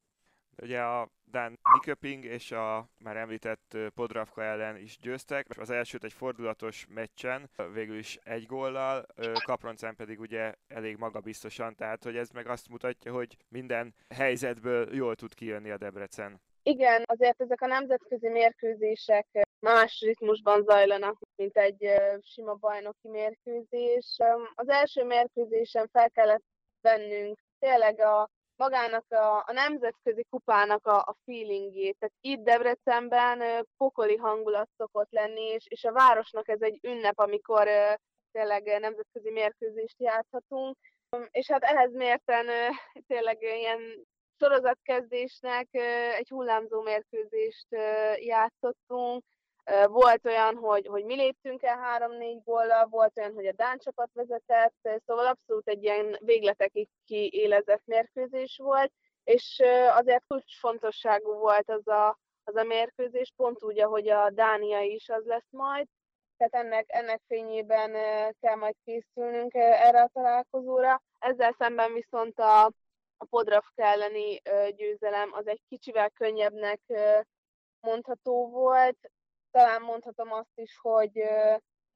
Ugye 0.62 0.80
a 0.80 1.08
Dán 1.24 1.58
Niköping 1.72 2.24
és 2.24 2.52
a 2.52 2.88
már 2.98 3.16
említett 3.16 3.76
Podravka 3.94 4.42
ellen 4.42 4.76
is 4.76 4.98
győztek. 4.98 5.46
Az 5.58 5.70
elsőt 5.70 6.04
egy 6.04 6.12
fordulatos 6.12 6.86
meccsen, 6.88 7.50
végül 7.72 7.98
is 7.98 8.18
egy 8.22 8.46
góllal, 8.46 9.06
Kaproncán 9.44 9.96
pedig 9.96 10.20
ugye 10.20 10.54
elég 10.68 10.96
magabiztosan, 10.96 11.74
tehát 11.74 12.04
hogy 12.04 12.16
ez 12.16 12.30
meg 12.30 12.46
azt 12.46 12.68
mutatja, 12.68 13.12
hogy 13.12 13.36
minden 13.48 13.94
helyzetből 14.14 14.94
jól 14.94 15.14
tud 15.14 15.34
kijönni 15.34 15.70
a 15.70 15.76
Debrecen. 15.76 16.40
Igen, 16.62 17.02
azért 17.06 17.40
ezek 17.40 17.60
a 17.60 17.66
nemzetközi 17.66 18.28
mérkőzések 18.28 19.26
más 19.60 20.00
ritmusban 20.00 20.62
zajlanak, 20.62 21.18
mint 21.36 21.56
egy 21.56 21.92
sima 22.22 22.54
bajnoki 22.54 23.08
mérkőzés. 23.08 24.16
Az 24.54 24.68
első 24.68 25.04
mérkőzésen 25.04 25.88
fel 25.92 26.10
kellett 26.10 26.44
vennünk 26.80 27.38
tényleg 27.58 28.00
a 28.00 28.30
magának 28.56 29.04
a, 29.08 29.36
a 29.36 29.52
nemzetközi 29.52 30.24
kupának 30.30 30.86
a, 30.86 30.96
a 30.96 31.16
feelingjét. 31.24 31.96
Tehát 31.98 32.14
itt 32.20 32.44
Debrecenben 32.44 33.66
pokoli 33.76 34.16
hangulat 34.16 34.68
szokott 34.76 35.10
lenni, 35.10 35.42
és, 35.42 35.64
és 35.68 35.84
a 35.84 35.92
városnak 35.92 36.48
ez 36.48 36.62
egy 36.62 36.78
ünnep, 36.82 37.18
amikor 37.18 37.68
tényleg 38.32 38.80
nemzetközi 38.80 39.30
mérkőzést 39.30 39.94
játszhatunk. 39.98 40.76
És 41.30 41.50
hát 41.50 41.62
ehhez 41.62 41.92
mérten 41.92 42.46
tényleg 43.06 43.42
ilyen 43.42 44.06
sorozatkezdésnek 44.38 45.68
egy 46.16 46.28
hullámzó 46.28 46.82
mérkőzést 46.82 47.66
játszottunk. 48.14 49.24
Volt 49.86 50.26
olyan, 50.26 50.56
hogy, 50.56 50.86
hogy 50.86 51.04
mi 51.04 51.14
léptünk 51.14 51.62
el 51.62 51.78
három-négy 51.78 52.42
góllal, 52.44 52.86
volt 52.86 53.18
olyan, 53.18 53.34
hogy 53.34 53.46
a 53.46 53.52
Dán 53.52 53.78
csapat 53.78 54.10
vezetett, 54.12 54.88
szóval 55.06 55.26
abszolút 55.26 55.68
egy 55.68 55.82
ilyen 55.82 56.16
végletekig 56.20 56.88
kiélezett 57.04 57.82
mérkőzés 57.84 58.58
volt, 58.62 58.92
és 59.24 59.62
azért 59.88 60.24
kulcsfontosságú 60.26 61.32
volt 61.32 61.70
az 61.70 61.88
a, 61.88 62.18
az 62.44 62.56
a 62.56 62.62
mérkőzés, 62.62 63.32
pont 63.36 63.62
úgy, 63.64 63.80
ahogy 63.80 64.08
a 64.08 64.30
Dánia 64.30 64.80
is 64.80 65.08
az 65.08 65.24
lesz 65.24 65.50
majd. 65.50 65.86
Tehát 66.36 66.54
ennek, 66.66 66.84
ennek 66.88 67.20
fényében 67.26 67.92
kell 68.40 68.54
majd 68.54 68.74
készülnünk 68.84 69.54
erre 69.54 70.00
a 70.00 70.10
találkozóra. 70.12 71.02
Ezzel 71.18 71.54
szemben 71.58 71.92
viszont 71.92 72.38
a, 72.38 72.64
a 73.16 73.24
Podravka 73.30 73.82
elleni 73.82 74.42
győzelem 74.76 75.32
az 75.32 75.46
egy 75.46 75.60
kicsivel 75.68 76.10
könnyebbnek 76.10 76.80
mondható 77.80 78.48
volt. 78.50 79.10
Talán 79.50 79.82
mondhatom 79.82 80.32
azt 80.32 80.58
is, 80.58 80.78
hogy 80.80 81.22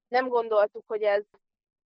nem 0.08 0.28
gondoltuk, 0.28 0.84
hogy 0.86 1.02
ez, 1.02 1.24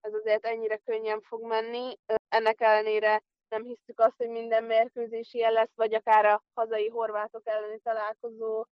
ez 0.00 0.12
azért 0.14 0.46
ennyire 0.46 0.76
könnyen 0.76 1.20
fog 1.20 1.42
menni. 1.42 1.98
Ennek 2.29 2.61
ellenére 2.61 3.22
nem 3.48 3.64
hisztük 3.64 4.00
azt, 4.00 4.16
hogy 4.16 4.29
minden 4.29 4.64
mérkőzés 4.64 5.35
ilyen 5.35 5.52
lesz, 5.52 5.74
vagy 5.74 5.94
akár 5.94 6.24
a 6.24 6.42
hazai 6.55 6.88
horvátok 6.88 7.42
elleni 7.44 7.79
találkozó 7.79 8.66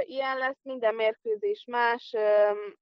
ilyen 0.00 0.38
lesz. 0.38 0.58
Minden 0.62 0.94
mérkőzés 0.94 1.64
más, 1.66 2.14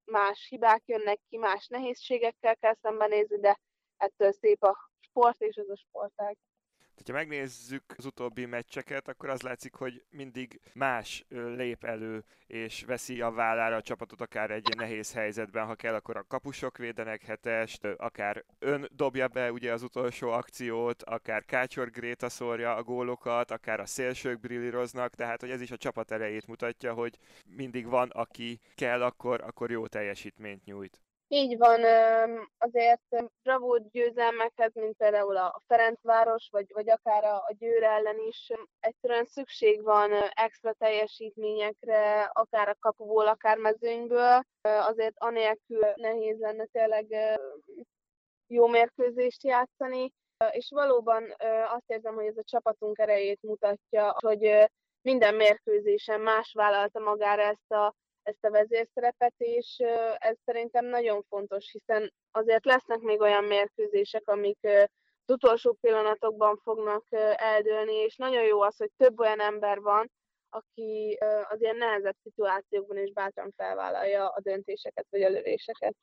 más 0.05 0.47
hibák 0.49 0.83
jönnek 0.85 1.19
ki, 1.29 1.37
más 1.37 1.67
nehézségekkel 1.67 2.55
kell 2.55 2.75
szembenézni, 2.81 3.39
de 3.39 3.59
ettől 3.97 4.31
szép 4.31 4.63
a 4.63 4.89
sport, 4.99 5.41
és 5.41 5.55
ez 5.55 5.69
a 5.69 5.75
sportág 5.75 6.37
ha 7.05 7.13
megnézzük 7.13 7.83
az 7.97 8.05
utóbbi 8.05 8.45
meccseket, 8.45 9.07
akkor 9.07 9.29
az 9.29 9.41
látszik, 9.41 9.73
hogy 9.73 10.03
mindig 10.09 10.59
más 10.73 11.25
lép 11.29 11.83
elő 11.83 12.23
és 12.47 12.83
veszi 12.83 13.21
a 13.21 13.31
vállára 13.31 13.75
a 13.75 13.81
csapatot 13.81 14.21
akár 14.21 14.51
egy 14.51 14.75
nehéz 14.77 15.13
helyzetben, 15.13 15.65
ha 15.65 15.75
kell, 15.75 15.93
akkor 15.93 16.17
a 16.17 16.23
kapusok 16.23 16.77
védenek 16.77 17.21
hetest, 17.21 17.85
akár 17.85 18.43
ön 18.59 18.87
dobja 18.91 19.27
be 19.27 19.51
ugye 19.51 19.73
az 19.73 19.83
utolsó 19.83 20.29
akciót, 20.29 21.03
akár 21.03 21.45
Kácsor 21.45 21.89
Gréta 21.89 22.29
szórja 22.29 22.75
a 22.75 22.83
gólokat, 22.83 23.51
akár 23.51 23.79
a 23.79 23.85
szélsők 23.85 24.39
brillíroznak, 24.39 25.15
tehát 25.15 25.41
hogy 25.41 25.49
ez 25.49 25.61
is 25.61 25.71
a 25.71 25.77
csapat 25.77 26.11
erejét 26.11 26.47
mutatja, 26.47 26.93
hogy 26.93 27.17
mindig 27.45 27.85
van, 27.85 28.09
aki 28.09 28.59
kell, 28.75 29.03
akkor, 29.03 29.41
akkor 29.41 29.71
jó 29.71 29.87
teljesítményt 29.87 30.65
nyújt. 30.65 31.01
Így 31.29 31.57
van, 31.57 31.81
azért 32.57 33.01
bravúr 33.43 33.81
győzelmeket, 33.91 34.73
mint 34.73 34.97
például 34.97 35.37
a 35.37 35.61
Ferencváros, 35.67 36.47
vagy, 36.51 36.65
vagy 36.73 36.89
akár 36.89 37.23
a 37.23 37.53
Győr 37.57 37.83
ellen 37.83 38.19
is, 38.27 38.51
egyszerűen 38.79 39.25
szükség 39.25 39.83
van 39.83 40.11
extra 40.29 40.73
teljesítményekre, 40.73 42.23
akár 42.23 42.69
a 42.69 42.75
kapuból, 42.79 43.27
akár 43.27 43.57
mezőnyből. 43.57 44.41
Azért 44.61 45.13
anélkül 45.17 45.85
nehéz 45.95 46.39
lenne 46.39 46.65
tényleg 46.65 47.15
jó 48.47 48.67
mérkőzést 48.67 49.43
játszani, 49.43 50.13
és 50.51 50.69
valóban 50.69 51.35
azt 51.67 51.89
érzem, 51.91 52.13
hogy 52.13 52.25
ez 52.25 52.37
a 52.37 52.43
csapatunk 52.43 52.99
erejét 52.99 53.41
mutatja, 53.41 54.15
hogy 54.19 54.69
minden 55.01 55.35
mérkőzésen 55.35 56.21
más 56.21 56.51
vállalta 56.53 56.99
magára 56.99 57.41
ezt 57.41 57.71
a 57.71 57.93
ezt 58.27 58.45
a 58.45 58.49
vezérszerepet, 58.49 59.33
és 59.37 59.77
ez 60.17 60.35
szerintem 60.45 60.85
nagyon 60.85 61.23
fontos, 61.29 61.71
hiszen 61.71 62.13
azért 62.31 62.65
lesznek 62.65 62.99
még 62.99 63.21
olyan 63.21 63.43
mérkőzések, 63.43 64.27
amik 64.27 64.59
az 65.25 65.33
utolsó 65.33 65.77
pillanatokban 65.81 66.57
fognak 66.63 67.05
eldőlni, 67.35 67.93
és 67.93 68.15
nagyon 68.15 68.43
jó 68.43 68.61
az, 68.61 68.77
hogy 68.77 68.91
több 68.97 69.19
olyan 69.19 69.39
ember 69.39 69.79
van, 69.79 70.11
aki 70.49 71.17
az 71.49 71.61
ilyen 71.61 71.77
nehezebb 71.77 72.15
szituációkban 72.23 72.97
is 72.97 73.11
bátran 73.11 73.53
felvállalja 73.55 74.27
a 74.27 74.39
döntéseket 74.39 75.07
vagy 75.09 75.21
a 75.21 75.29
lövéseket. 75.29 75.95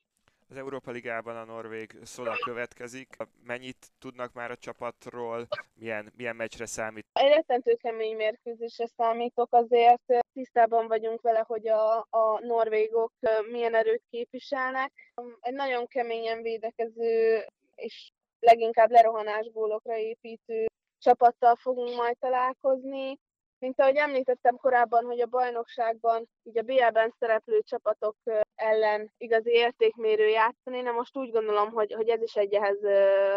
Az 0.50 0.56
Európa 0.56 0.90
Ligában 0.90 1.36
a 1.36 1.44
Norvég 1.44 1.98
Szola 2.02 2.36
következik. 2.44 3.16
Mennyit 3.44 3.86
tudnak 3.98 4.32
már 4.32 4.50
a 4.50 4.56
csapatról? 4.56 5.46
Milyen, 5.74 6.12
milyen 6.16 6.36
meccsre 6.36 6.66
számít? 6.66 7.06
Egy 7.12 7.32
rettentő 7.32 7.74
kemény 7.74 8.16
mérkőzésre 8.16 8.86
számítok, 8.86 9.52
azért 9.52 10.02
tisztában 10.32 10.86
vagyunk 10.86 11.20
vele, 11.20 11.44
hogy 11.46 11.68
a, 11.68 11.96
a 11.98 12.40
norvégok 12.40 13.12
milyen 13.50 13.74
erőt 13.74 14.02
képviselnek. 14.10 14.92
Egy 15.40 15.54
nagyon 15.54 15.86
keményen 15.86 16.42
védekező 16.42 17.44
és 17.74 18.10
leginkább 18.40 18.90
lerohanás 18.90 19.50
gólokra 19.52 19.96
építő 19.96 20.66
csapattal 20.98 21.56
fogunk 21.56 21.96
majd 21.96 22.18
találkozni. 22.18 23.18
Mint 23.64 23.80
ahogy 23.80 23.96
említettem 23.96 24.56
korábban, 24.56 25.04
hogy 25.04 25.20
a 25.20 25.26
bajnokságban, 25.26 26.28
így 26.42 26.58
a 26.58 26.62
BL-ben 26.62 27.14
szereplő 27.18 27.60
csapatok 27.60 28.16
ellen 28.54 29.12
igazi 29.16 29.50
értékmérő 29.50 30.28
játszani, 30.28 30.82
de 30.82 30.92
most 30.92 31.16
úgy 31.16 31.30
gondolom, 31.30 31.70
hogy, 31.70 31.92
hogy 31.92 32.08
ez 32.08 32.22
is 32.22 32.34
egy 32.34 32.54
ehhez 32.54 32.78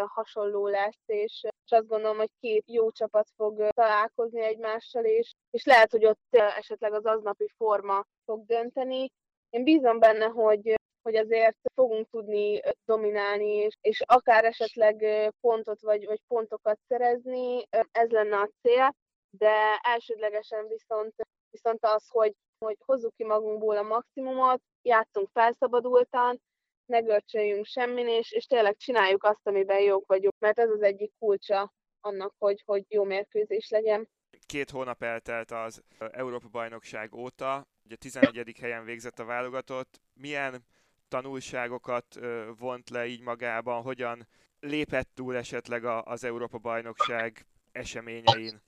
hasonló 0.06 0.66
lesz, 0.66 1.02
és, 1.06 1.44
és 1.64 1.70
azt 1.70 1.86
gondolom, 1.86 2.16
hogy 2.16 2.30
két 2.40 2.64
jó 2.66 2.90
csapat 2.90 3.28
fog 3.36 3.68
találkozni 3.68 4.40
egymással, 4.42 5.04
és, 5.04 5.32
és 5.50 5.64
lehet, 5.64 5.90
hogy 5.90 6.04
ott 6.04 6.36
esetleg 6.56 6.92
az 6.92 7.04
aznapi 7.04 7.48
forma 7.56 8.04
fog 8.24 8.44
dönteni. 8.46 9.08
Én 9.50 9.64
bízom 9.64 9.98
benne, 9.98 10.24
hogy 10.24 10.74
hogy 11.02 11.16
azért 11.16 11.56
fogunk 11.74 12.08
tudni 12.10 12.60
dominálni, 12.84 13.52
és, 13.52 13.76
és 13.80 14.02
akár 14.06 14.44
esetleg 14.44 15.04
pontot 15.40 15.80
vagy, 15.80 16.06
vagy 16.06 16.20
pontokat 16.26 16.78
szerezni, 16.88 17.66
ez 17.92 18.10
lenne 18.10 18.36
a 18.36 18.50
cél 18.62 18.94
de 19.38 19.78
elsődlegesen 19.82 20.68
viszont, 20.68 21.14
viszont 21.50 21.84
az, 21.84 22.08
hogy, 22.08 22.34
hogy 22.58 22.76
hozzuk 22.84 23.14
ki 23.16 23.24
magunkból 23.24 23.76
a 23.76 23.82
maximumot, 23.82 24.60
játszunk 24.82 25.28
felszabadultan, 25.32 26.40
ne 26.86 27.00
görcsöljünk 27.00 27.66
semmin, 27.66 28.08
és, 28.08 28.32
és 28.32 28.44
tényleg 28.44 28.76
csináljuk 28.76 29.24
azt, 29.24 29.46
amiben 29.46 29.80
jók 29.80 30.06
vagyunk, 30.06 30.34
mert 30.38 30.58
ez 30.58 30.70
az 30.70 30.82
egyik 30.82 31.12
kulcsa 31.18 31.72
annak, 32.00 32.34
hogy, 32.38 32.62
hogy 32.66 32.84
jó 32.88 33.04
mérkőzés 33.04 33.68
legyen. 33.68 34.08
Két 34.46 34.70
hónap 34.70 35.02
eltelt 35.02 35.50
az 35.50 35.82
Európa-bajnokság 35.98 37.14
óta, 37.14 37.66
ugye 37.84 37.96
11. 37.96 38.58
helyen 38.60 38.84
végzett 38.84 39.18
a 39.18 39.24
válogatott. 39.24 40.00
Milyen 40.12 40.64
tanulságokat 41.08 42.18
vont 42.58 42.90
le 42.90 43.06
így 43.06 43.20
magában, 43.20 43.82
hogyan 43.82 44.26
lépett 44.60 45.08
túl 45.14 45.36
esetleg 45.36 45.84
az 45.84 46.24
Európa-bajnokság 46.24 47.46
eseményein? 47.72 48.62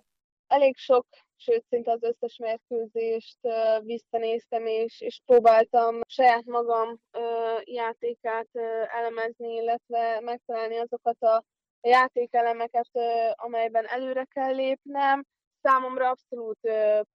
Elég 0.50 0.76
sok, 0.76 1.06
sőt 1.36 1.64
szinte 1.68 1.90
az 1.90 2.02
összes 2.02 2.36
mérkőzést 2.38 3.38
visszanéztem, 3.80 4.66
és, 4.66 5.00
és 5.00 5.20
próbáltam 5.26 6.00
saját 6.06 6.44
magam 6.44 6.98
játékát 7.64 8.48
elemezni, 8.88 9.54
illetve 9.54 10.20
megtalálni 10.20 10.76
azokat 10.76 11.22
a 11.22 11.44
játékelemeket, 11.80 12.88
amelyben 13.32 13.86
előre 13.86 14.24
kell 14.24 14.54
lépnem. 14.54 15.24
Számomra 15.62 16.08
abszolút 16.08 16.70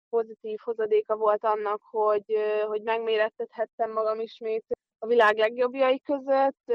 pozitív 0.08 0.58
hozadéka 0.62 1.16
volt 1.16 1.44
annak, 1.44 1.82
hogy, 1.90 2.36
hogy 2.66 2.82
megmérettethettem 2.82 3.92
magam 3.92 4.20
ismét 4.20 4.64
a 4.98 5.06
világ 5.06 5.36
legjobbjai 5.38 6.00
között. 6.00 6.72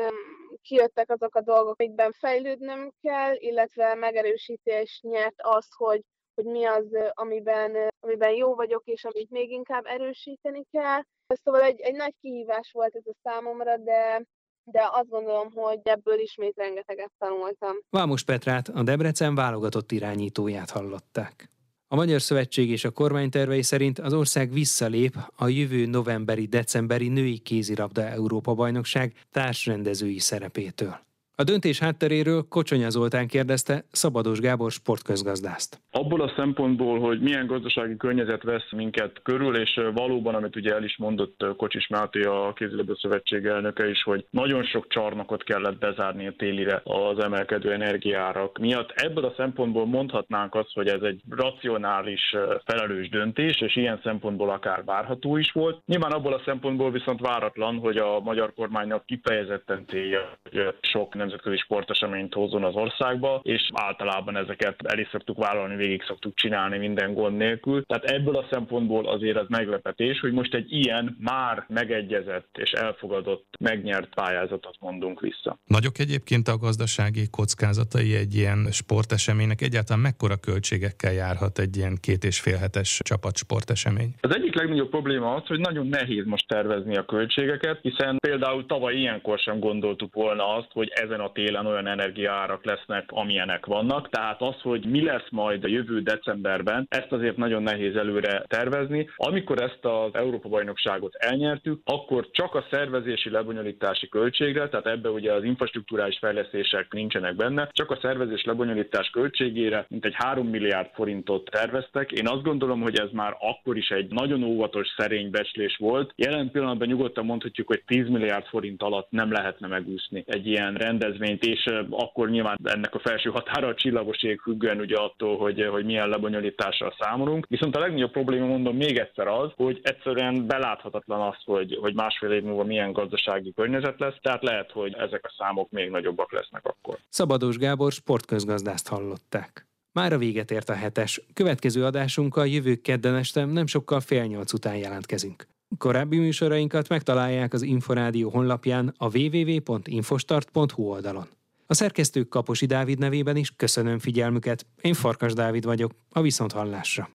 Kijöttek 0.61 1.11
azok 1.11 1.35
a 1.35 1.41
dolgok, 1.41 1.79
amikben 1.79 2.11
fejlődnöm 2.11 2.91
kell, 3.01 3.35
illetve 3.35 3.95
megerősítés 3.95 4.99
nyert 5.01 5.41
az, 5.41 5.67
hogy, 5.75 6.01
hogy 6.37 6.45
mi 6.45 6.65
az, 6.65 6.85
amiben, 7.13 7.71
amiben 7.99 8.33
jó 8.33 8.55
vagyok, 8.55 8.81
és 8.85 9.03
amit 9.03 9.29
még 9.29 9.51
inkább 9.51 9.85
erősíteni 9.85 10.63
kell. 10.71 11.01
Szóval 11.43 11.61
egy, 11.61 11.79
egy 11.79 11.95
nagy 11.95 12.13
kihívás 12.21 12.69
volt 12.73 12.95
ez 12.95 13.05
a 13.05 13.15
számomra, 13.23 13.77
de, 13.77 14.23
de 14.63 14.89
azt 14.91 15.09
gondolom, 15.09 15.51
hogy 15.51 15.79
ebből 15.83 16.19
ismét 16.19 16.55
rengeteget 16.55 17.11
tanultam. 17.17 17.75
Vámos 17.89 18.23
Petrát, 18.23 18.67
a 18.67 18.83
Debrecen 18.83 19.35
válogatott 19.35 19.91
irányítóját 19.91 20.69
hallották. 20.69 21.49
A 21.87 21.95
Magyar 21.95 22.21
Szövetség 22.21 22.69
és 22.69 22.85
a 22.85 22.91
kormány 22.91 23.29
tervei 23.29 23.61
szerint 23.61 23.99
az 23.99 24.13
ország 24.13 24.51
visszalép 24.51 25.15
a 25.35 25.47
jövő 25.47 25.85
novemberi-decemberi 25.85 27.07
női 27.07 27.37
kézirabda 27.37 28.01
Európa-bajnokság 28.01 29.13
társrendezői 29.31 30.19
szerepétől. 30.19 31.06
A 31.39 31.43
döntés 31.43 31.79
hátteréről 31.79 32.47
Kocsonya 32.49 32.89
Zoltán 32.89 33.27
kérdezte 33.27 33.83
Szabados 33.91 34.39
Gábor 34.39 34.71
sportközgazdászt. 34.71 35.81
Abból 35.91 36.21
a 36.21 36.33
szempontból, 36.35 36.99
hogy 36.99 37.19
milyen 37.19 37.47
gazdasági 37.47 37.97
környezet 37.97 38.43
vesz 38.43 38.71
minket 38.71 39.19
körül, 39.23 39.55
és 39.55 39.81
valóban, 39.93 40.35
amit 40.35 40.55
ugye 40.55 40.73
el 40.73 40.83
is 40.83 40.97
mondott 40.97 41.45
Kocsis 41.57 41.87
Máté, 41.87 42.21
a 42.21 42.53
kézilabda 42.55 42.95
szövetség 42.95 43.45
elnöke 43.45 43.89
is, 43.89 44.03
hogy 44.03 44.25
nagyon 44.29 44.63
sok 44.63 44.87
csarnokot 44.87 45.43
kellett 45.43 45.77
bezárni 45.77 46.27
a 46.27 46.33
télire 46.37 46.81
az 46.83 47.19
emelkedő 47.19 47.71
energiárak 47.71 48.57
miatt. 48.57 48.91
Ebből 48.95 49.25
a 49.25 49.33
szempontból 49.37 49.85
mondhatnánk 49.85 50.55
azt, 50.55 50.73
hogy 50.73 50.87
ez 50.87 51.01
egy 51.01 51.21
racionális, 51.29 52.35
felelős 52.65 53.09
döntés, 53.09 53.61
és 53.61 53.75
ilyen 53.75 53.99
szempontból 54.03 54.49
akár 54.49 54.83
várható 54.85 55.37
is 55.37 55.51
volt. 55.51 55.81
Nyilván 55.85 56.11
abból 56.11 56.33
a 56.33 56.41
szempontból 56.45 56.91
viszont 56.91 57.19
váratlan, 57.19 57.79
hogy 57.79 57.97
a 57.97 58.19
magyar 58.19 58.53
kormánynak 58.53 59.05
kifejezetten 59.05 59.85
célja, 59.87 60.37
hogy 60.43 60.75
sok 60.81 61.15
nemzetközi 61.27 61.57
sporteseményt 61.57 62.33
hozzon 62.33 62.63
az 62.63 62.75
országba, 62.75 63.39
és 63.43 63.69
általában 63.73 64.37
ezeket 64.37 64.75
el 64.83 64.99
is 64.99 65.07
szoktuk 65.11 65.37
vállalni, 65.37 65.75
végig 65.75 66.03
szoktuk 66.03 66.35
csinálni 66.35 66.77
minden 66.77 67.13
gond 67.13 67.37
nélkül. 67.37 67.85
Tehát 67.85 68.03
ebből 68.03 68.35
a 68.35 68.47
szempontból 68.51 69.07
azért 69.07 69.37
az 69.37 69.45
meglepetés, 69.47 70.19
hogy 70.19 70.31
most 70.31 70.53
egy 70.53 70.71
ilyen 70.71 71.17
már 71.19 71.65
megegyezett 71.67 72.57
és 72.57 72.71
elfogadott, 72.71 73.45
megnyert 73.59 74.13
pályázatot 74.13 74.75
mondunk 74.79 75.19
vissza. 75.19 75.59
Nagyok 75.65 75.99
egyébként 75.99 76.47
a 76.47 76.57
gazdasági 76.57 77.29
kockázatai 77.29 78.15
egy 78.15 78.35
ilyen 78.35 78.67
sporteseménynek, 78.71 79.61
egyáltalán 79.61 80.01
mekkora 80.01 80.35
költségekkel 80.37 81.13
járhat 81.13 81.59
egy 81.59 81.77
ilyen 81.77 81.97
két 82.01 82.23
és 82.23 82.39
fél 82.39 82.57
hetes 82.57 82.99
csapatsportesemény? 83.03 84.15
Az 84.21 84.35
egyik 84.35 84.55
legnagyobb 84.55 84.89
probléma 84.89 85.35
az, 85.35 85.45
hogy 85.47 85.59
nagyon 85.59 85.87
nehéz 85.87 86.25
most 86.25 86.47
tervezni 86.47 86.95
a 86.95 87.05
költségeket, 87.05 87.79
hiszen 87.81 88.17
például 88.17 88.65
tavaly 88.65 88.95
ilyenkor 88.95 89.39
sem 89.39 89.59
gondoltuk 89.59 90.13
volna 90.13 90.55
azt, 90.55 90.71
hogy 90.71 90.91
ezen 90.93 91.16
ezen 91.17 91.29
a 91.29 91.31
télen 91.31 91.65
olyan 91.65 91.87
energiaárak 91.87 92.65
lesznek, 92.65 93.05
amilyenek 93.07 93.65
vannak. 93.65 94.09
Tehát 94.09 94.41
az, 94.41 94.61
hogy 94.61 94.85
mi 94.85 95.03
lesz 95.03 95.29
majd 95.29 95.63
a 95.63 95.67
jövő 95.67 96.01
decemberben, 96.01 96.85
ezt 96.89 97.11
azért 97.11 97.37
nagyon 97.37 97.63
nehéz 97.63 97.95
előre 97.95 98.43
tervezni. 98.47 99.09
Amikor 99.15 99.61
ezt 99.61 99.85
az 99.85 100.13
Európa-bajnokságot 100.13 101.15
elnyertük, 101.15 101.81
akkor 101.85 102.29
csak 102.31 102.55
a 102.55 102.65
szervezési 102.71 103.29
lebonyolítási 103.29 104.09
költségre, 104.09 104.69
tehát 104.69 104.87
ebbe 104.87 105.09
ugye 105.09 105.33
az 105.33 105.43
infrastruktúrális 105.43 106.17
fejlesztések 106.17 106.93
nincsenek 106.93 107.35
benne, 107.35 107.69
csak 107.71 107.91
a 107.91 107.99
szervezés 108.01 108.43
lebonyolítás 108.43 109.09
költségére 109.09 109.85
mint 109.89 110.05
egy 110.05 110.15
3 110.15 110.47
milliárd 110.47 110.89
forintot 110.93 111.49
terveztek. 111.49 112.11
Én 112.11 112.27
azt 112.27 112.43
gondolom, 112.43 112.81
hogy 112.81 112.99
ez 112.99 113.09
már 113.11 113.35
akkor 113.39 113.77
is 113.77 113.89
egy 113.89 114.11
nagyon 114.11 114.43
óvatos, 114.43 114.87
szerény 114.97 115.29
becslés 115.29 115.77
volt. 115.77 116.13
Jelen 116.15 116.51
pillanatban 116.51 116.87
nyugodtan 116.87 117.25
mondhatjuk, 117.25 117.67
hogy 117.67 117.83
10 117.85 118.07
milliárd 118.07 118.45
forint 118.45 118.83
alatt 118.83 119.11
nem 119.11 119.31
lehetne 119.31 119.67
megúszni 119.67 120.23
egy 120.27 120.47
ilyen 120.47 120.73
rendes 120.73 121.06
rendezvényt, 121.07 121.43
és 121.43 121.65
akkor 121.89 122.29
nyilván 122.29 122.57
ennek 122.63 122.95
a 122.95 122.99
felső 122.99 123.29
határa 123.29 123.67
a 123.67 123.75
csillagoség 123.75 124.39
függően 124.39 124.79
ugye 124.79 124.95
attól, 124.95 125.37
hogy, 125.37 125.67
hogy 125.71 125.85
milyen 125.85 126.09
lebonyolítással 126.09 126.95
számolunk. 126.99 127.45
Viszont 127.49 127.75
a 127.75 127.79
legnagyobb 127.79 128.11
probléma, 128.11 128.45
mondom 128.45 128.75
még 128.75 128.97
egyszer 128.97 129.27
az, 129.27 129.51
hogy 129.55 129.79
egyszerűen 129.83 130.47
beláthatatlan 130.47 131.21
az, 131.21 131.35
hogy, 131.45 131.77
hogy 131.81 131.93
másfél 131.93 132.31
év 132.31 132.43
múlva 132.43 132.63
milyen 132.63 132.91
gazdasági 132.91 133.53
környezet 133.53 133.99
lesz, 133.99 134.15
tehát 134.21 134.43
lehet, 134.43 134.71
hogy 134.71 134.93
ezek 134.93 135.25
a 135.25 135.33
számok 135.37 135.71
még 135.71 135.89
nagyobbak 135.89 136.31
lesznek 136.31 136.65
akkor. 136.65 136.97
Szabadós 137.09 137.57
Gábor 137.57 137.91
sportközgazdást 137.91 138.87
hallották. 138.87 139.65
Már 139.91 140.13
a 140.13 140.17
véget 140.17 140.51
ért 140.51 140.69
a 140.69 140.73
hetes. 140.73 141.21
Következő 141.33 141.85
adásunkkal 141.85 142.47
jövő 142.47 142.75
kedden 142.75 143.15
este 143.15 143.45
nem 143.45 143.67
sokkal 143.67 143.99
fél 143.99 144.23
nyolc 144.23 144.53
után 144.53 144.75
jelentkezünk. 144.75 145.47
Korábbi 145.77 146.17
műsorainkat 146.17 146.89
megtalálják 146.89 147.53
az 147.53 147.61
Inforádió 147.61 148.29
honlapján 148.29 148.93
a 148.97 149.17
www.infostart.hu 149.17 150.83
oldalon. 150.83 151.27
A 151.65 151.73
szerkesztők 151.73 152.29
Kaposi 152.29 152.65
Dávid 152.65 152.99
nevében 152.99 153.35
is 153.35 153.53
köszönöm 153.55 153.99
figyelmüket. 153.99 154.65
Én 154.81 154.93
Farkas 154.93 155.33
Dávid 155.33 155.65
vagyok, 155.65 155.91
a 156.09 156.21
Viszonthallásra. 156.21 157.09